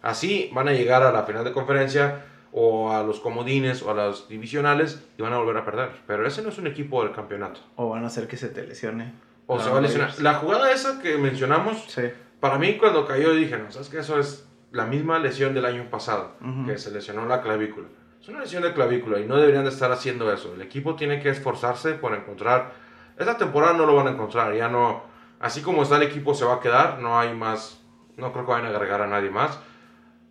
[0.03, 2.25] Así van a llegar a la final de conferencia
[2.57, 5.91] o a los comodines o a las divisionales y van a volver a perder.
[6.07, 7.61] Pero ese no es un equipo del campeonato.
[7.75, 9.13] O van a hacer que se te lesione.
[9.49, 10.13] O se va a lesionar.
[10.21, 12.03] La jugada esa que mencionamos, Sí.
[12.39, 15.91] para mí cuando cayó dije, no, sabes que eso es la misma lesión del año
[15.91, 16.67] pasado, Ujú.
[16.67, 17.89] que se lesionó la clavícula.
[18.23, 20.55] Es una lesión de clavícula y no deberían de estar haciendo eso.
[20.55, 22.73] El equipo tiene que esforzarse por encontrar.
[23.19, 25.03] Esta temporada no lo van a encontrar, ya no.
[25.41, 27.81] Así como está el equipo se va a quedar, no hay más.
[28.17, 29.59] No creo que vayan a agregar a nadie más.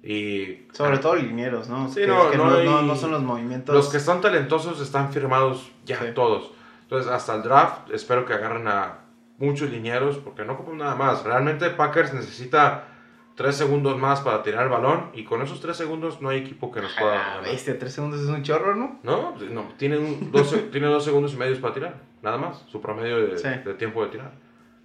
[0.04, 1.88] Y Sobre todo linieros, ¿no?
[1.88, 3.74] Sí, Que- no, que no no, hay- no- son los movimientos.
[3.74, 6.08] los que están talentosos están firmados ya Sí.
[6.14, 6.52] todos.
[6.82, 9.00] Entonces, hasta el draft, espero que agarren a
[9.38, 11.24] muchos linieros, porque no ocupan nada más.
[11.24, 12.88] Realmente Packers necesita
[13.36, 16.70] tres segundos más para tirar el balón, y con esos tres segundos no hay equipo
[16.72, 19.00] que nos pueda Ah, bestia, tres segundos es un chorro, ¿no?
[19.04, 22.80] No, no tiene, un, dos, tiene dos segundos y medio para tirar, nada más, su
[22.82, 23.48] promedio de, Sí.
[23.66, 24.32] de tiempo de tirar.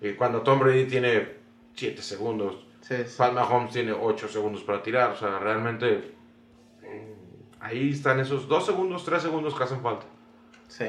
[0.01, 1.29] Y cuando Tom Brady tiene
[1.75, 3.15] siete segundos, Sí, sí.
[3.19, 5.11] Pat Mahomes tiene 8 segundos para tirar.
[5.11, 6.15] O sea, realmente
[6.81, 10.07] mm, ahí están esos 2 segundos, 3 segundos que hacen falta.
[10.69, 10.87] Sí.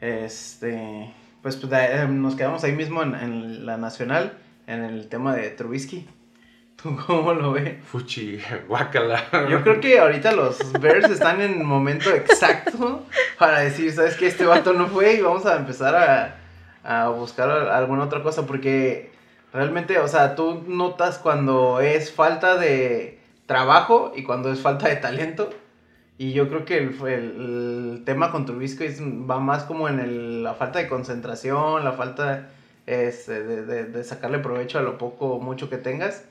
[0.00, 1.14] Este.
[1.40, 4.36] Pues, pues, eh, nos quedamos ahí mismo en, en la nacional,
[4.66, 6.06] en el tema de Trubisky.
[6.82, 7.82] ¿Tú cómo lo ves?
[7.84, 9.24] Fuchi, guácala.
[9.48, 13.06] Yo creo que ahorita los Bears están en el momento exacto
[13.38, 14.26] para decir, ¿sabes qué?
[14.26, 16.36] Este vato no fue y vamos a empezar a,
[16.82, 19.09] a buscar alguna otra cosa porque
[19.52, 24.96] realmente, o sea, tú notas cuando es falta de trabajo y cuando es falta de
[24.96, 25.50] talento.
[26.18, 29.98] Y yo creo que el, el- el tema con Trubisky es- va más como en
[30.00, 32.50] el- la falta de concentración, la falta
[32.86, 36.24] este, de, de- de sacarle provecho a lo poco o mucho que tengas.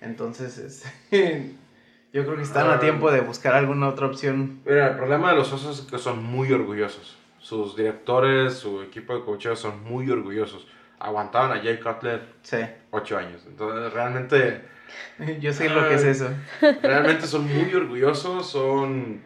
[0.00, 0.88] Entonces, este,
[2.12, 2.80] yo creo que están a Ah.
[2.80, 4.60] tiempo de buscar alguna otra opción.
[4.64, 7.16] Mira, el problema de los osos es que son muy orgullosos.
[7.40, 10.66] Sus directores, su equipo de cocheo son muy orgullosos.
[11.00, 12.58] Aguantaban a Jay Cutler Sí,
[12.90, 13.44] 8 años.
[13.46, 14.62] Entonces, realmente,
[15.40, 16.28] yo sé lo que es eso.
[16.82, 18.50] realmente son muy orgullosos.
[18.50, 19.22] Son.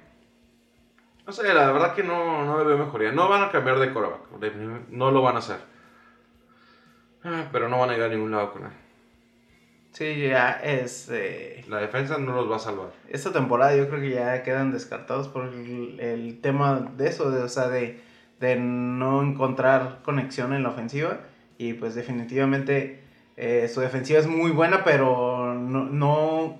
[1.26, 3.12] No sé, la verdad que no, no le veo mejoría.
[3.12, 4.20] No van a cambiar de coreback.
[4.90, 5.58] No lo van a hacer.
[7.24, 8.70] Ah, Pero no van a llegar a ningún lado con él.
[9.92, 11.08] Sí, ya es...
[11.12, 12.88] eh, La defensa no los va a salvar.
[13.08, 17.42] esta temporada yo creo que ya quedan descartados por el, el tema de eso, de,
[17.42, 18.00] o sea, de,
[18.40, 21.20] de no encontrar conexión en la ofensiva.
[21.58, 23.00] Y pues definitivamente
[23.36, 26.58] eh, su defensiva es muy buena, pero no, no,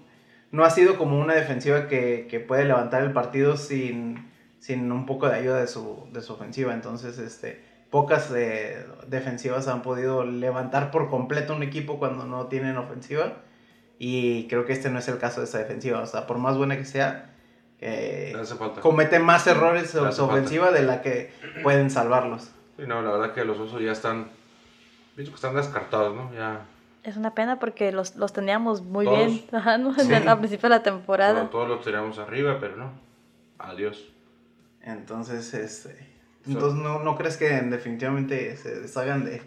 [0.51, 5.07] no ha sido como una defensiva que, que puede levantar el partido sin, sin un
[5.07, 6.73] poco de ayuda de su, de su ofensiva.
[6.73, 12.77] Entonces, este, pocas eh, defensivas han podido levantar por completo un equipo cuando no tienen
[12.79, 13.35] ofensiva.
[13.99, 16.01] Y creo que este no es el caso de esa defensiva.
[16.01, 17.31] O sea, por más buena que sea,
[17.81, 18.33] eh,
[18.81, 20.23] comete más errores su falta.
[20.23, 22.51] ofensiva de la que pueden salvarlos.
[22.77, 24.29] Sí, no, la verdad que los osos ya están.
[25.15, 26.33] Pienso que están descartados, ¿no?
[26.35, 26.65] Ya.
[27.05, 29.19] Es una pena porque los, los teníamos muy Todos.
[29.19, 29.93] bien ajá, ¿no?
[29.95, 30.13] Sí.
[30.15, 31.51] al principio de la temporada.
[31.51, 32.93] todos los teníamos arriba, pero no.
[33.59, 34.09] Adiós.
[34.83, 35.97] Entonces, este,
[36.47, 39.43] entonces no, no crees que definitivamente se deshagan de,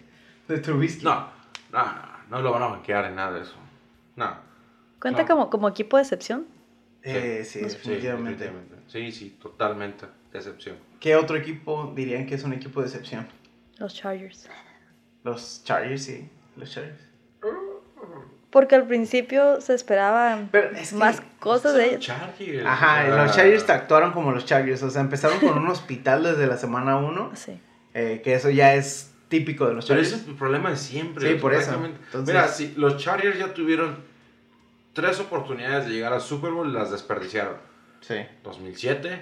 [0.47, 1.04] de Trubisky.
[1.04, 1.28] No,
[1.71, 3.56] no, no, no lo van a banquear en nada de eso.
[4.15, 4.34] No.
[5.01, 5.28] ¿Cuenta No.
[5.28, 6.45] como, como equipo de excepción?
[7.04, 8.45] Eh, sí, Sí, definitivamente.
[8.45, 8.75] definitivamente.
[8.88, 10.06] Sí, sí, totalmente.
[10.32, 10.78] Decepción.
[10.99, 13.28] ¿Qué otro equipo dirían que es un equipo de excepción?
[13.78, 14.49] Los Chargers.
[15.25, 16.29] Los Chargers, sí.
[16.55, 17.01] Los Chargers.
[18.51, 21.99] Porque al principio se esperaban Pero es que- más cosas de ellos.
[22.05, 22.65] Chargers.
[22.65, 24.81] Ajá, los Chargers actuaron como los Chargers.
[24.83, 27.31] O sea, empezaron con un hospital desde la semana 1.
[27.35, 27.59] Sí.
[27.93, 30.13] que eso ya es típico de los Pero Chargers.
[30.13, 31.27] ese es el problema de siempre.
[31.33, 31.73] Sí, por eso.
[31.83, 33.97] Entonces- Mira, si los Chargers ya tuvieron
[34.93, 37.57] tres oportunidades de llegar al Super Bowl, las desperdiciaron.
[37.99, 38.15] Sí.
[38.43, 39.21] 2007,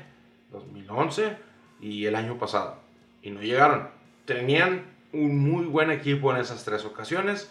[0.51, 1.37] 2011
[1.79, 2.77] y el año pasado.
[3.23, 3.89] Y no llegaron.
[4.25, 7.49] Tenían un muy buen equipo en esas tres ocasiones,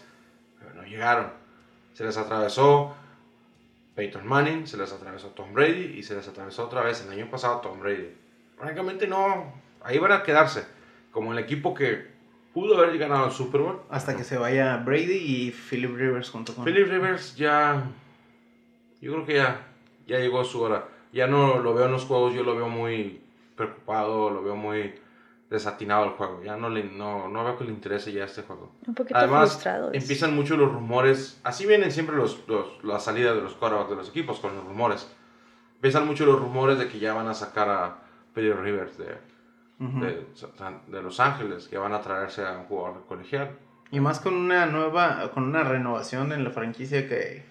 [0.59, 1.31] pero no llegaron.
[1.93, 2.93] Se les atravesó
[3.95, 7.29] Peyton Manning, se les atravesó Tom Brady y se les atravesó otra vez el año
[7.29, 8.09] pasado Tom Brady.
[8.57, 10.65] Francamente no, ahí van a quedarse
[11.11, 12.11] como el equipo que
[12.53, 13.81] pudo haber ganado el Super Bowl.
[13.89, 17.83] Hasta que se vaya Brady y Philip Rivers junto con Philip Rivers ya,
[19.01, 19.67] yo creo que ya,
[20.07, 20.87] ya llegó su hora.
[21.11, 23.21] Ya no lo veo en los juegos, yo lo veo muy
[23.55, 24.95] preocupado, lo veo muy
[25.49, 26.41] desatinado el juego.
[26.43, 28.71] Ya no, le, no, no veo que le interese ya este juego.
[28.87, 31.39] Un poquito Además, empiezan mucho los rumores.
[31.43, 34.65] Así vienen siempre los, los, la salida de los quarterbacks de los equipos con los
[34.65, 35.07] rumores.
[35.75, 37.97] Empiezan mucho los rumores de que ya van a sacar a
[38.33, 39.17] Philip Rivers de,
[39.79, 40.25] de,
[40.87, 43.51] de Los Ángeles, que van a traerse a un jugador colegial.
[43.91, 47.43] Y más con una nueva, con una renovación en la franquicia que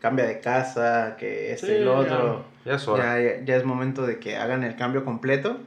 [0.00, 2.44] cambia de casa, que este Sí, y lo otro.
[2.64, 3.18] ya- ya es hora.
[3.20, 5.58] Ya, ya- ya es momento de que hagan el cambio completo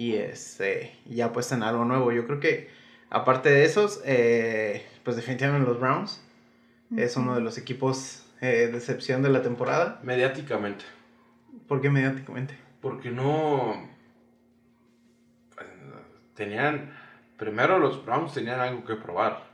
[0.00, 2.10] y este y ya apuestan a algo nuevo.
[2.10, 2.70] Yo creo que
[3.10, 6.22] aparte de esos, eh, pues definitivamente los Browns
[6.96, 10.00] es uno de los equipos eh, de excepción de la temporada.
[10.02, 10.86] Mediáticamente.
[11.68, 12.56] ¿Por qué mediáticamente?
[12.80, 13.74] Porque no.
[15.60, 15.64] eh,
[16.34, 16.96] Tenían.
[17.36, 19.44] Primero los Browns tenían algo que probar.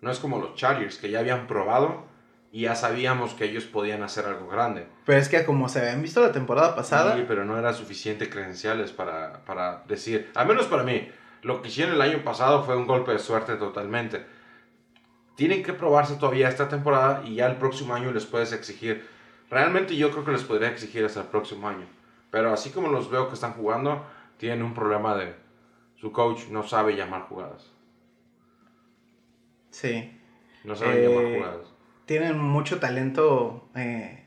[0.00, 2.04] No es como los Chargers que ya habían probado
[2.52, 4.86] y ya sabíamos que ellos podían hacer algo grande.
[5.04, 8.28] Pero es que como se habían visto la temporada pasada, Sí, pero no era suficiente
[8.28, 10.30] credenciales para, para decir.
[10.34, 11.08] Al menos para mí.
[11.42, 14.26] Lo que hicieron el año pasado fue un golpe de suerte totalmente.
[15.36, 19.06] Tienen que probarse todavía esta temporada y ya el próximo año les puedes exigir.
[19.48, 21.86] Realmente yo creo que les podría exigir hasta el próximo año.
[22.30, 24.04] Pero así como los veo que están jugando,
[24.36, 25.34] tienen un problema de...
[25.96, 27.70] Su coach no sabe llamar jugadas.
[29.70, 30.18] sí,
[30.64, 31.69] No sabe Eh, llamar jugadas.
[32.10, 34.24] Tienen mucho talento eh,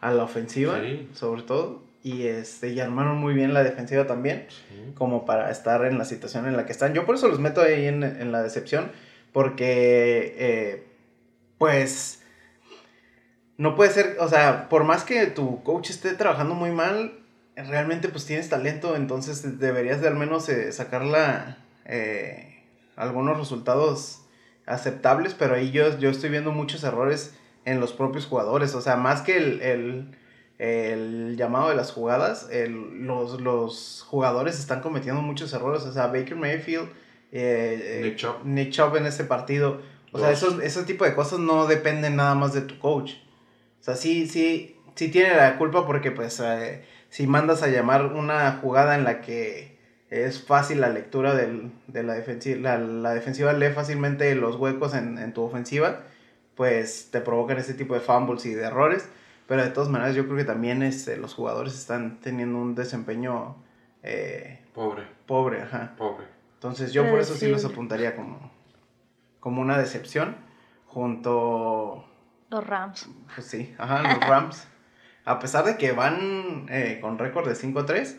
[0.00, 1.08] a la ofensiva, Sí.
[1.14, 1.84] sobre todo.
[2.02, 4.92] Y, este, y armaron muy bien la defensiva también, Sí.
[4.96, 6.94] como para estar en la situación en la que están.
[6.94, 8.90] Yo por eso los meto ahí en, en la decepción,
[9.32, 10.86] porque, eh,
[11.58, 12.24] pues,
[13.58, 17.12] no puede ser, o sea, por más que tu coach esté trabajando muy mal,
[17.54, 22.60] realmente pues tienes talento, entonces deberías de al menos eh, sacarla eh,
[22.96, 24.22] algunos resultados
[24.68, 28.96] aceptables, pero ahí yo, yo estoy viendo muchos errores en los propios jugadores, o sea,
[28.96, 30.16] más que el, el,
[30.58, 36.06] el llamado de las jugadas, el- los, los jugadores están cometiendo muchos errores, o sea,
[36.08, 36.88] Baker Mayfield,
[37.32, 38.44] eh, eh, Nick Chubb.
[38.44, 39.80] Nick Chubb en ese partido,
[40.12, 43.12] o sea, esos, ese tipo de cosas no dependen nada más de tu coach.
[43.80, 48.06] O sea, sí, sí, sí tiene la culpa porque pues eh, si mandas a llamar
[48.06, 49.77] una jugada en la que
[50.10, 54.94] es fácil la lectura del- de la defensiva, la, la defensiva lee fácilmente los huecos
[54.94, 56.00] en, en tu ofensiva,
[56.54, 59.08] pues te provocan ese tipo de fumbles y de errores.
[59.46, 63.56] Pero de todas maneras yo creo que también este, los jugadores están teniendo un desempeño
[64.02, 65.94] eh, Pobre, pobre, ajá.
[65.96, 66.26] pobre.
[66.54, 68.50] Entonces yo por eso sí los apuntaría como,
[69.40, 70.36] como una decepción
[70.86, 72.04] junto
[72.50, 73.08] Los Rams.
[73.34, 74.66] pues sí, ajá, los Rams.
[75.24, 78.16] A pesar de que van eh, con récord de 5-3,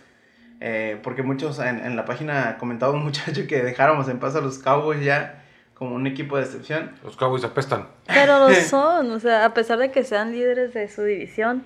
[0.61, 4.41] eh, porque muchos en, en la página comentaba un muchacho que dejáramos en paz a
[4.41, 5.43] los Cowboys ya
[5.73, 6.91] como un equipo de excepción.
[7.03, 7.87] Los Cowboys apestan.
[8.07, 11.63] Pero lo son, o sea, a pesar de que sean líderes de su división,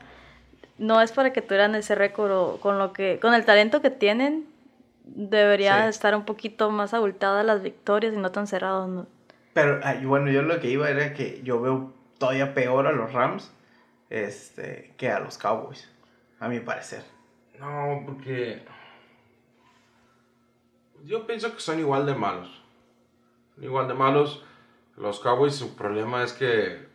[0.77, 3.89] no es para que tuvieran ese récord o con lo que, con el talento que
[3.89, 4.45] tienen,
[5.05, 5.89] debería Sí.
[5.89, 8.87] estar un poquito más abultadas las victorias y no tan cerrados.
[8.89, 9.07] ¿no?
[9.53, 13.51] Pero bueno, yo lo que iba era que yo veo todavía peor a los Rams
[14.09, 15.89] este, que a los Cowboys,
[16.39, 17.03] a mi parecer.
[17.59, 18.61] No, porque
[21.05, 22.61] yo pienso que son igual de malos.
[23.61, 24.43] Igual de malos.
[24.97, 26.87] Los Cowboys su problema es que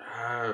[0.00, 0.52] ah,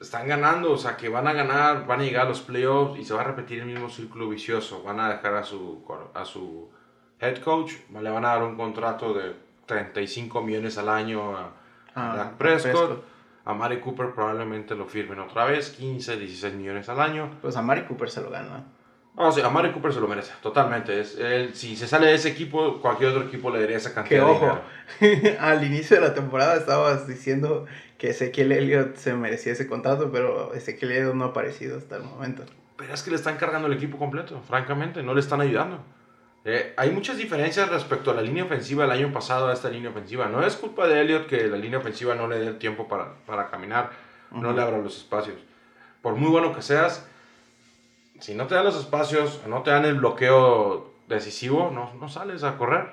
[0.00, 3.04] están ganando, o sea que van a ganar, van a llegar a los playoffs y
[3.04, 4.82] se va a repetir el mismo círculo vicioso.
[4.82, 6.70] Van a dejar a su, a su
[7.20, 9.34] head coach, le van a dar un contrato de
[9.66, 11.52] 35 millones al año a, a
[12.12, 12.72] Ah, Dak Prescott.
[12.72, 13.04] Prescott.
[13.46, 17.30] A Mari Cooper probablemente lo firmen otra vez, 15, 16 millones al año.
[17.40, 18.64] Pues a Mari Cooper se lo gana.
[19.16, 21.00] No, sí, a Mari Cooper se lo merece, totalmente.
[21.00, 23.94] Es, él, si se sale de ese equipo, cualquier otro equipo le daría esa Que
[23.94, 24.60] cantidad de ojo,
[25.00, 25.38] dinero.
[25.40, 27.64] al inicio de la temporada estabas diciendo
[27.96, 32.02] que Ezequiel Elliott se merecía ese contrato, pero Ezequiel Elliott no ha aparecido hasta el
[32.02, 32.44] momento.
[32.76, 35.82] Pero es que le están cargando el equipo completo, francamente, no le están ayudando.
[36.44, 39.90] Eh, hay muchas diferencias respecto a la línea ofensiva del año pasado a esta línea
[39.90, 40.26] ofensiva.
[40.26, 43.14] No es culpa de Elliott que la línea ofensiva no le dé el tiempo para,
[43.24, 43.90] para caminar,
[44.30, 45.38] no le abra los espacios.
[46.02, 47.08] Por muy bueno que seas,
[48.20, 52.42] si no te dan los espacios, no te dan el bloqueo decisivo, no, no sales
[52.44, 52.90] a correr.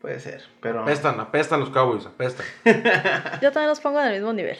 [0.00, 0.82] Puede ser, pero...
[0.82, 2.46] Apestan, apestan los Cowboys, apestan.
[3.42, 4.56] Yo también los pongo en el mismo nivel.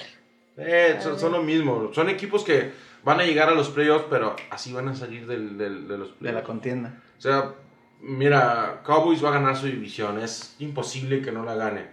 [0.57, 1.91] Eh, son, son lo mismo.
[1.95, 2.73] Son equipos que
[3.05, 6.09] van a llegar a los playoffs, pero así van a salir del, del- de los
[6.09, 6.35] De playoffs.
[6.35, 6.95] la contienda.
[7.16, 7.55] O sea,
[8.01, 10.19] mira, Cowboys va a ganar su división.
[10.19, 11.87] Es imposible que no la gane.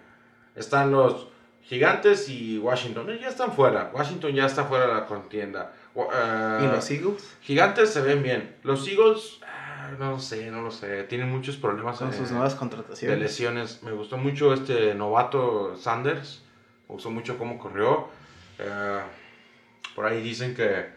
[0.56, 1.28] Están los
[1.62, 3.92] Gigantes y Washington eh, ya están fuera.
[3.94, 5.72] Washington ya está fuera de la contienda.
[5.96, 7.38] Eh, ¿Y los Eagles?
[7.42, 8.56] Gigantes se ven bien.
[8.64, 11.04] Los Eagles, ah, no lo sé, no lo sé.
[11.04, 13.20] Tienen muchos problemas Con eh, sus nuevas de contrataciones.
[13.20, 13.84] lesiones.
[13.84, 16.44] Me gustó mucho este novato Sanders.
[16.90, 18.10] Me gustó mucho cómo corrió.
[18.60, 19.00] Eh,
[19.96, 20.88] por ahí dicen que,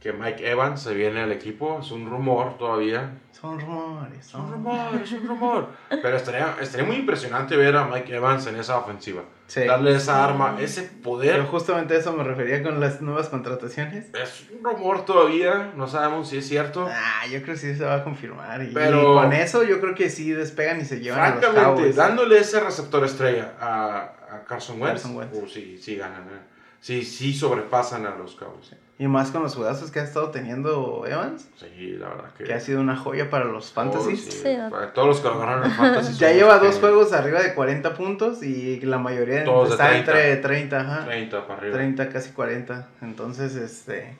[0.00, 1.78] que Mike Evans se viene al equipo.
[1.82, 3.18] Es un rumor todavía.
[3.32, 4.24] Son rumores.
[4.26, 5.68] Son rumor, es un rumor.
[5.90, 9.22] Pero estaría, estaría muy impresionante ver a Mike Evans en esa ofensiva.
[9.46, 9.64] Sí.
[9.64, 11.36] Darle esa arma, ese poder.
[11.38, 14.06] Yo justamente a eso me refería con las nuevas contrataciones.
[14.14, 16.88] Es un rumor todavía, no sabemos si es cierto.
[16.90, 18.62] Ah, yo creo que sí se va a confirmar.
[18.62, 21.40] Y, Pero- y con eso yo creo que sí despegan y se llevan a los
[21.40, 21.96] Francamente, Cowboys.
[21.96, 25.34] dándole ese receptor estrella a, a Carson Wentz, Carson Wentz.
[25.36, 26.22] uh, sí, sí ganan.
[26.22, 26.40] eh.
[26.80, 28.74] Sí, sí sobrepasan a los Cowboys.
[29.00, 32.44] Y más con los jugazos que ha estado teniendo Evans, Sí, la verdad que...
[32.44, 34.24] que ha sido una joya para los Oh, fantasies.
[34.24, 34.56] sí, Sí.
[34.70, 36.12] para todos los que lo ganaron en fantasy.
[36.18, 39.88] Ya lleva dos que- juegos arriba de 40 puntos y la mayoría Todos de está
[39.88, 40.10] 30.
[40.12, 41.74] entre 30, ajá, 30 para arriba.
[41.76, 42.88] 30, casi 40.
[43.00, 44.18] Entonces, este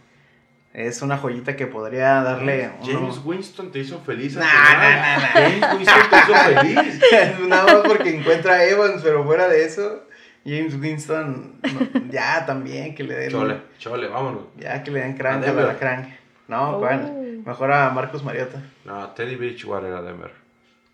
[0.73, 4.37] es una joyita que podría darle uno- James Winston te hizo feliz.
[4.37, 5.19] nah, nah.
[5.35, 7.01] James Winston te hizo feliz.
[7.49, 10.05] Nada más porque encuentra a Evans, pero fuera de eso,
[10.45, 14.45] James Winston no, ya también que le den Chole, chole, vámonos.
[14.57, 16.09] ya que le den crank A a la crank.
[16.49, 16.81] No, Oh.
[16.81, 17.43] ¿cuál?
[17.47, 18.61] Mejor a Marcos Mariota.
[18.85, 20.31] No, Teddy Bridgewater a Denver.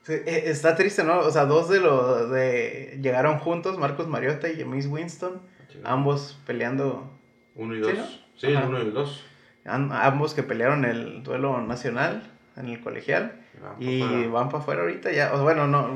[0.02, 1.18] Sí, eh, está triste, ¿no?
[1.20, 5.40] O sea, dos de los de llegaron juntos, Marcos Mariota y James Winston,
[5.84, 7.10] ambos peleando
[7.54, 7.94] Uno y ¿Sí, dos.
[7.98, 8.04] no?
[8.36, 9.24] Sí, uno y dos.
[9.64, 12.22] Am- ambos que pelearon el duelo nacional
[12.56, 13.32] en el colegial
[13.62, 14.28] Van y fuera.
[14.28, 15.94] van para afuera ahorita ya, o bueno, no, no,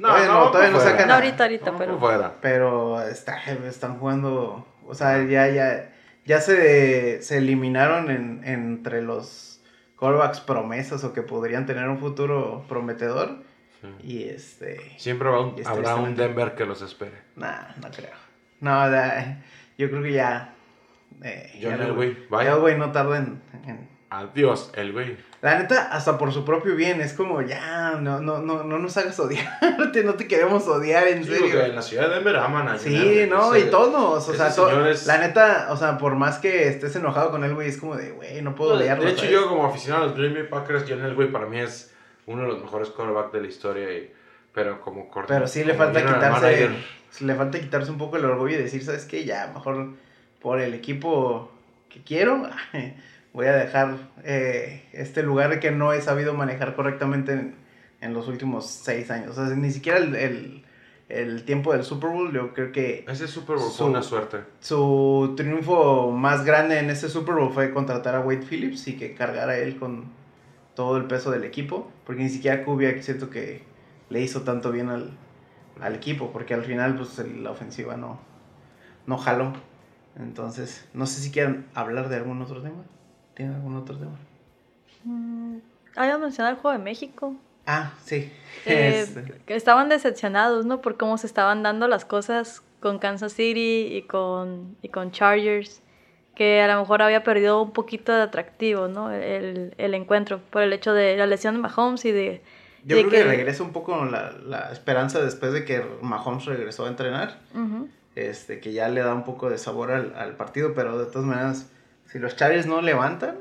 [0.00, 1.98] todavía no, no, todavía no sacan No, ahorita, ahorita, pero.
[1.98, 2.34] fuera.
[2.40, 5.92] pero está, están jugando, o sea, ya, ya,
[6.24, 9.60] ya se, se eliminaron en, entre los
[9.98, 13.50] callbacks promesas o que podrían tener un futuro prometedor
[13.80, 13.88] Sí.
[14.06, 17.18] y este, Siempre habrá un, Y es habrá un tristemente- Denver que los espere.
[17.34, 18.14] nah, no creo,
[18.60, 19.42] no, da-
[19.76, 20.54] yo creo que ya,
[21.24, 22.52] eh, John ya Elway, ya vaya.
[22.52, 25.16] Elway no tarda en- en Adiós, el güey.
[25.42, 28.96] La neta, hasta por su propio bien, es como ya, no, no, no, no nos
[28.96, 31.74] hagas odiarte, no te queremos odiar, en Sí, porque en serio.
[31.74, 35.04] la ciudad de Denver aman a Sí, no, Ese- y todos, o sea, to- es-
[35.06, 38.12] la neta, o sea, por más que estés enojado con él, güey, es como de,
[38.12, 39.02] güey, no puedo de, odiarlo.
[39.04, 39.32] de hecho, ¿sabes?
[39.32, 41.92] yo como aficionado a los Green Bay Packers, John Elway para mí es
[42.26, 43.92] uno de los mejores quarterbacks de la historia.
[43.92, 44.12] y-
[44.54, 45.32] pero como corto.
[45.32, 46.68] Pero sí le falta quitarse,
[47.20, 49.24] le falta quitarse un poco el orgullo y decir, ¿sabes qué?
[49.24, 49.88] Ya, mejor
[50.40, 51.50] por el equipo
[51.88, 52.48] que quiero,
[53.32, 57.54] voy a dejar eh, este lugar que no he sabido manejar correctamente en,
[58.00, 59.36] en los últimos seis años.
[59.38, 60.62] O sea, ni siquiera el, el-
[61.08, 64.38] el tiempo del Super Bowl, yo creo que Ese Super Bowl Su- fue una suerte.
[64.60, 69.14] su triunfo más grande en ese Super Bowl fue contratar a Wade Phillips y que
[69.14, 70.06] cargara él con
[70.74, 73.62] todo el peso del equipo, porque ni siquiera Kubiak siento que
[74.08, 75.10] le hizo tanto bien al,
[75.82, 78.18] al equipo, porque al final pues el- la ofensiva no,
[79.06, 79.52] no jaló.
[80.18, 82.84] Entonces, no sé si quieren hablar de algún otro tema.
[83.34, 84.16] ¿Tienen algún otro tema?
[85.04, 85.58] Mm,
[85.96, 87.34] Habíamos mencionado el juego de México.
[87.66, 88.30] Ah, sí.
[88.66, 90.80] Eh, Este, que estaban decepcionados, ¿no?
[90.80, 95.80] Por cómo se estaban dando las cosas con Kansas City y con, y con Chargers.
[96.34, 99.12] Que a lo mejor había perdido un poquito de atractivo, ¿no?
[99.12, 100.40] El, el encuentro.
[100.50, 102.40] Por el hecho de la lesión de Mahomes y de.
[102.84, 106.86] yo de creo que, regresa un poco la, la esperanza después de que Mahomes regresó
[106.86, 107.38] a entrenar.
[108.14, 111.26] Este, que ya le da un poco de sabor al, al partido, pero de todas
[111.26, 111.70] maneras,
[112.12, 113.38] si los Chargers no levantan,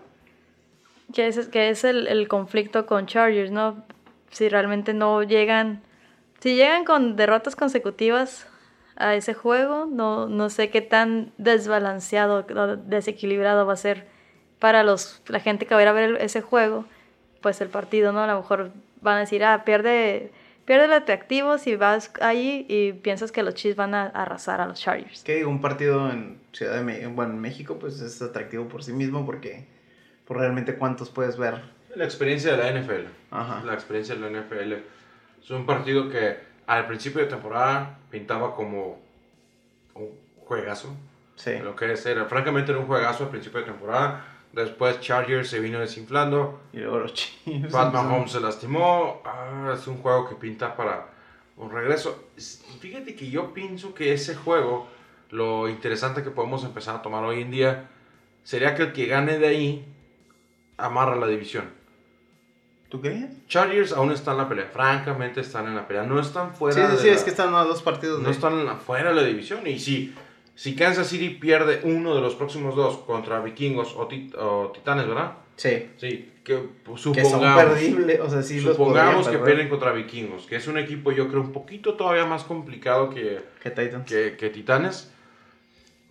[1.14, 3.84] Que es, que es el, el conflicto con Chargers, ¿no?
[4.30, 5.82] Si realmente no llegan,
[6.40, 8.48] si llegan con derrotas consecutivas
[8.96, 14.08] a ese juego, no, no sé qué tan desbalanceado, o desequilibrado va a ser
[14.60, 16.86] para los, la gente que va a ir a ver ese juego,
[17.42, 18.24] pues el partido, ¿no?
[18.24, 20.32] A lo mejor van a decir, ah, pierde,
[20.72, 24.66] pierde el atractivo si vas ahí y piensas que los Chiefs van a arrasar a
[24.66, 25.22] los Chargers.
[25.22, 28.82] que digo, un partido en Ciudad de México, bueno, en México, pues es atractivo por
[28.82, 29.66] sí mismo porque
[30.26, 31.62] por realmente cuántos puedes ver.
[31.94, 33.06] La experiencia de la NFL.
[33.32, 33.66] Ajá.
[33.66, 34.72] La experiencia de la NFL.
[35.44, 38.98] Es un partido que al principio de temporada pintaba como
[39.96, 40.96] un juegazo.
[41.36, 41.60] Sí.
[41.60, 44.31] Lo que es, era, francamente era un juegazo al principio de temporada.
[44.54, 46.60] Después Chargers se vino desinflando.
[46.74, 47.72] Y luego los Chiefs.
[47.72, 49.22] Pat Mahomes se lastimó.
[49.26, 51.08] Ah, es un juego que pinta para
[51.58, 52.26] un regreso.
[52.36, 54.88] Es- Fíjate que yo pienso que ese juego,
[55.30, 57.90] lo interesante que podemos empezar a tomar hoy en día,
[58.44, 59.86] sería que el que gane de ahí
[60.78, 61.66] amarra la división.
[62.90, 63.30] ¿Tú crees?
[63.48, 64.66] Chargers aún están en la pelea.
[64.74, 66.04] Francamente están en la pelea.
[66.04, 68.26] No están fuera Sí, sí, de sí, la- es que están a dos partidos no
[68.26, 69.66] de- están fuera de la división.
[69.66, 70.14] Y si
[70.56, 75.08] Si Kansas City pierde uno de los próximos dos contra vikingos o, tit- o titanes,
[75.08, 75.34] ¿verdad?
[75.56, 75.90] Sí.
[75.98, 79.92] Sí, que pues, Que son supongamos, perdibles, o sea, sí los supongamos que pierden contra
[79.92, 84.06] vikingos, que es un equipo yo creo un poquito todavía más complicado que, Que Titans.
[84.10, 85.12] que, que Titanes,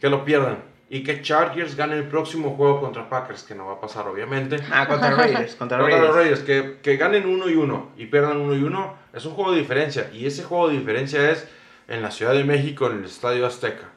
[0.00, 0.70] que lo pierdan.
[0.92, 4.56] Y que Chargers gane el próximo juego contra Packers, que no va a pasar obviamente.
[4.72, 6.44] Ah, contra Raiders, contra Contra los Raiders.
[6.44, 9.52] Raiders, que, que ganen uno y uno y pierdan uno y uno, es un juego
[9.52, 10.10] de diferencia.
[10.12, 11.46] Y ese juego de diferencia es
[11.86, 13.88] en la Ciudad de México, en el Estadio Azteca.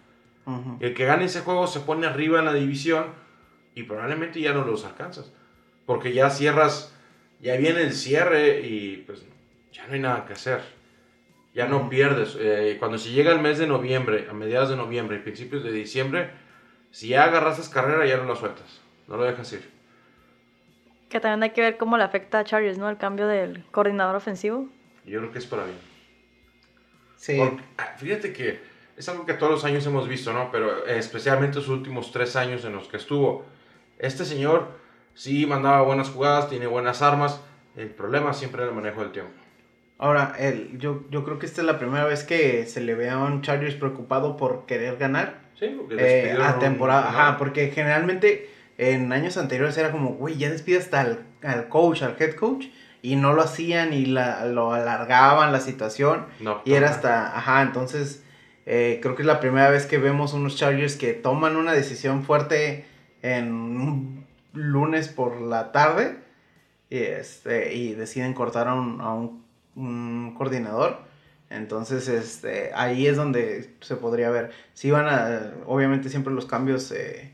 [0.80, 3.06] El que gane ese juego se pone arriba en la división
[3.76, 5.32] y probablemente ya no los alcanzas.
[5.86, 6.94] Porque ya cierras,
[7.40, 9.24] ya viene el cierre y pues
[9.72, 10.62] ya no hay nada que hacer.
[11.54, 12.36] Ya no pierdes.
[12.40, 15.72] Eh, cuando se llega el mes de noviembre, a mediados de noviembre y principios de
[15.72, 16.32] diciembre,
[16.92, 18.82] si ya agarraste carrera ya no la sueltas.
[19.08, 19.70] No lo dejas ir.
[21.10, 22.90] Que también hay que ver cómo le afecta a Chargers, ¿no?
[22.90, 24.68] El cambio del coordinador ofensivo.
[25.06, 25.78] Yo creo que es para bien.
[27.18, 27.38] Sí.
[27.38, 30.52] Porque, ah, fíjate que es algo que todos los años hemos visto, ¿no?
[30.52, 33.46] Pero eh, especialmente los últimos tres años en los que estuvo.
[34.00, 34.68] Este señor
[35.14, 37.42] sí mandaba buenas jugadas, tiene buenas armas.
[37.76, 39.32] El problema siempre era el manejo del tiempo.
[39.98, 43.10] Ahora, el, yo, yo creo que esta es la primera vez que se le ve
[43.10, 47.10] a un Chargers preocupado por querer ganar Sí, porque eh, a temporada.
[47.10, 52.02] Ajá, porque generalmente en años anteriores era como, güey, ya despide hasta al, al coach,
[52.02, 52.66] al head coach,
[53.02, 56.26] y no lo hacían y la, lo alargaban la situación.
[56.40, 58.23] No, Y era hasta, ajá, entonces
[58.66, 62.24] eh, creo que es la primera vez que vemos unos Chargers que toman una decisión
[62.24, 62.86] fuerte
[63.22, 66.18] en un lunes por la tarde
[66.90, 69.44] y, este, y deciden cortar a un, a un-
[70.38, 71.00] coordinador.
[71.50, 74.52] Entonces, este, ahí es donde se podría ver.
[74.74, 77.32] Si van a, obviamente siempre los cambios eh,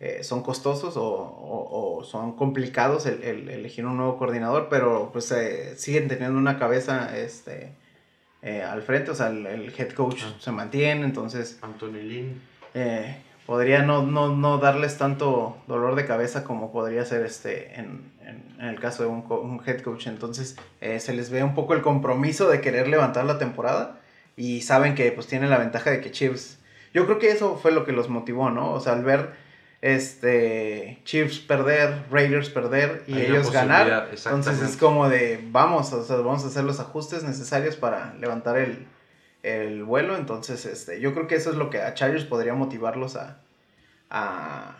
[0.00, 5.10] eh, son costosos o, o- o son complicados el, el elegir un nuevo coordinador, pero
[5.12, 5.32] pues
[5.76, 7.72] siguen teniendo una cabeza este,
[8.44, 10.34] eh, al frente, o sea, el, el head coach Ah.
[10.38, 12.40] se mantiene, entonces Anthony Lynn.
[12.74, 13.16] eh,
[13.46, 18.44] podría no, no, no darles tanto dolor de cabeza como podría ser este en, en-
[18.60, 20.06] en el caso de un, co- un head coach.
[20.06, 23.98] Entonces eh, se les ve un poco el compromiso de querer levantar la temporada
[24.36, 26.58] y saben que pues tienen la ventaja de que Chiefs...
[26.94, 28.70] Yo creo que eso fue lo que los motivó, ¿no?
[28.70, 29.30] O sea, al ver
[29.84, 36.02] este Chiefs perder, Raiders perder y Hay ellos ganar, entonces es como de vamos, o
[36.02, 38.86] sea, vamos a hacer los ajustes necesarios para levantar el,
[39.42, 40.16] el vuelo.
[40.16, 43.42] Entonces, este, yo creo que eso es lo que a Chargers podría motivarlos a,
[44.08, 44.74] a,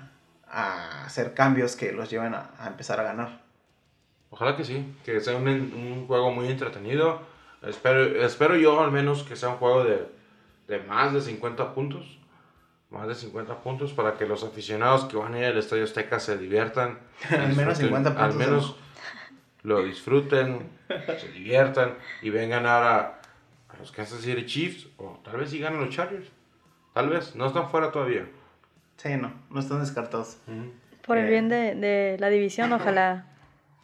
[0.48, 3.42] a hacer cambios que los lleven a, a empezar a ganar.
[4.30, 7.20] Ojalá que sí, que sea un, un juego muy entretenido.
[7.60, 10.06] Espero, espero yo al menos que sea un juego de,
[10.66, 12.18] de más de 50 puntos.
[12.94, 16.20] Más de 50 puntos para que los aficionados que van a ir al Estadio Azteca
[16.20, 16.98] se diviertan.
[17.30, 18.76] Al menos disfruten, 50 puntos, Al menos
[19.62, 20.70] lo disfruten,
[21.18, 23.20] se diviertan y vengan ahora
[23.68, 26.28] a los Kansas City Chiefs o tal vez sí ganen los Chargers.
[26.92, 28.26] Tal vez, no están fuera todavía.
[28.96, 30.38] Sí, no, no están descartados.
[31.04, 31.30] Por el Eh.
[31.30, 33.26] bien de, de la división, ojalá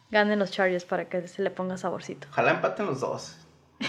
[0.09, 2.27] ganen los Chargers para que se le ponga saborcito.
[2.31, 3.37] Ojalá empaten los dos.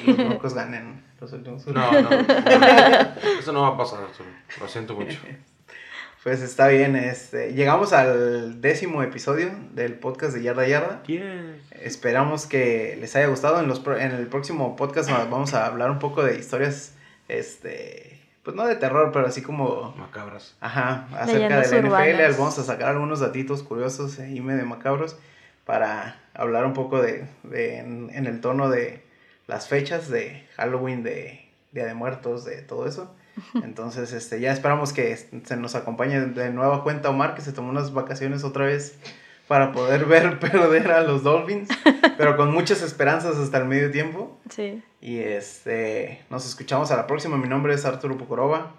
[0.07, 1.67] Los Broncos ganen los últimos.
[1.67, 2.11] No, no, no.
[3.39, 4.29] Eso no va a pasar, Arturo.
[4.61, 5.19] Lo siento mucho.
[6.23, 11.03] Pues está bien, este, llegamos al décimo episodio del podcast de Yarda Yarda.
[11.81, 13.59] Esperamos que les haya gustado.
[13.61, 16.95] En, los, pro- en el próximo podcast vamos a hablar un poco de historias,
[17.27, 20.55] este, pues no de terror, pero así como, Macabras.
[20.61, 21.87] ajá, acerca de la NFL.
[21.87, 22.39] urbanas.
[22.39, 25.17] Vamos a sacar algunos datitos curiosos y medio macabros
[25.65, 29.02] para hablar un poco de, de- en, en el tono de
[29.53, 33.15] las fechas de Halloween, de Día de Muertos, de todo eso.
[33.63, 37.69] Entonces, este, ya esperamos que se nos acompañe de nueva cuenta Omar, que se tomó
[37.69, 38.99] unas vacaciones otra vez
[39.49, 41.69] para poder ver perder a los Dolphins,
[42.17, 44.39] pero con muchas esperanzas hasta el medio tiempo.
[44.49, 44.83] Sí.
[45.03, 47.37] Y este, nos escuchamos a la próxima.
[47.37, 48.73] Mi nombre es Arturo Pucoroba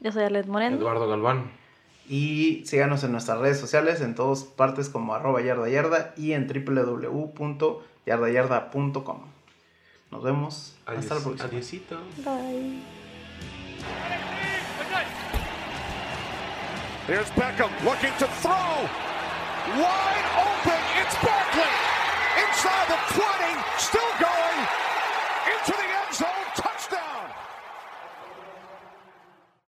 [0.00, 0.76] Yo soy Arlet Moreno.
[0.76, 1.52] Eduardo Galván.
[2.08, 6.48] y síganos en nuestras redes sociales en todas partes como arroba yarda yarda y en
[6.48, 9.35] www.yardayarda.com.
[10.10, 10.74] Nos vemos.
[10.86, 11.44] Hasta la próxima.
[11.48, 11.98] Adiosito.
[12.24, 12.80] Bye.
[17.06, 18.88] Here's Beckham looking to throw.
[19.78, 20.80] Wide open.
[20.98, 21.74] It's Barkley.
[22.42, 23.62] Inside the 20.
[23.78, 24.60] Still going.
[25.52, 25.85] Into the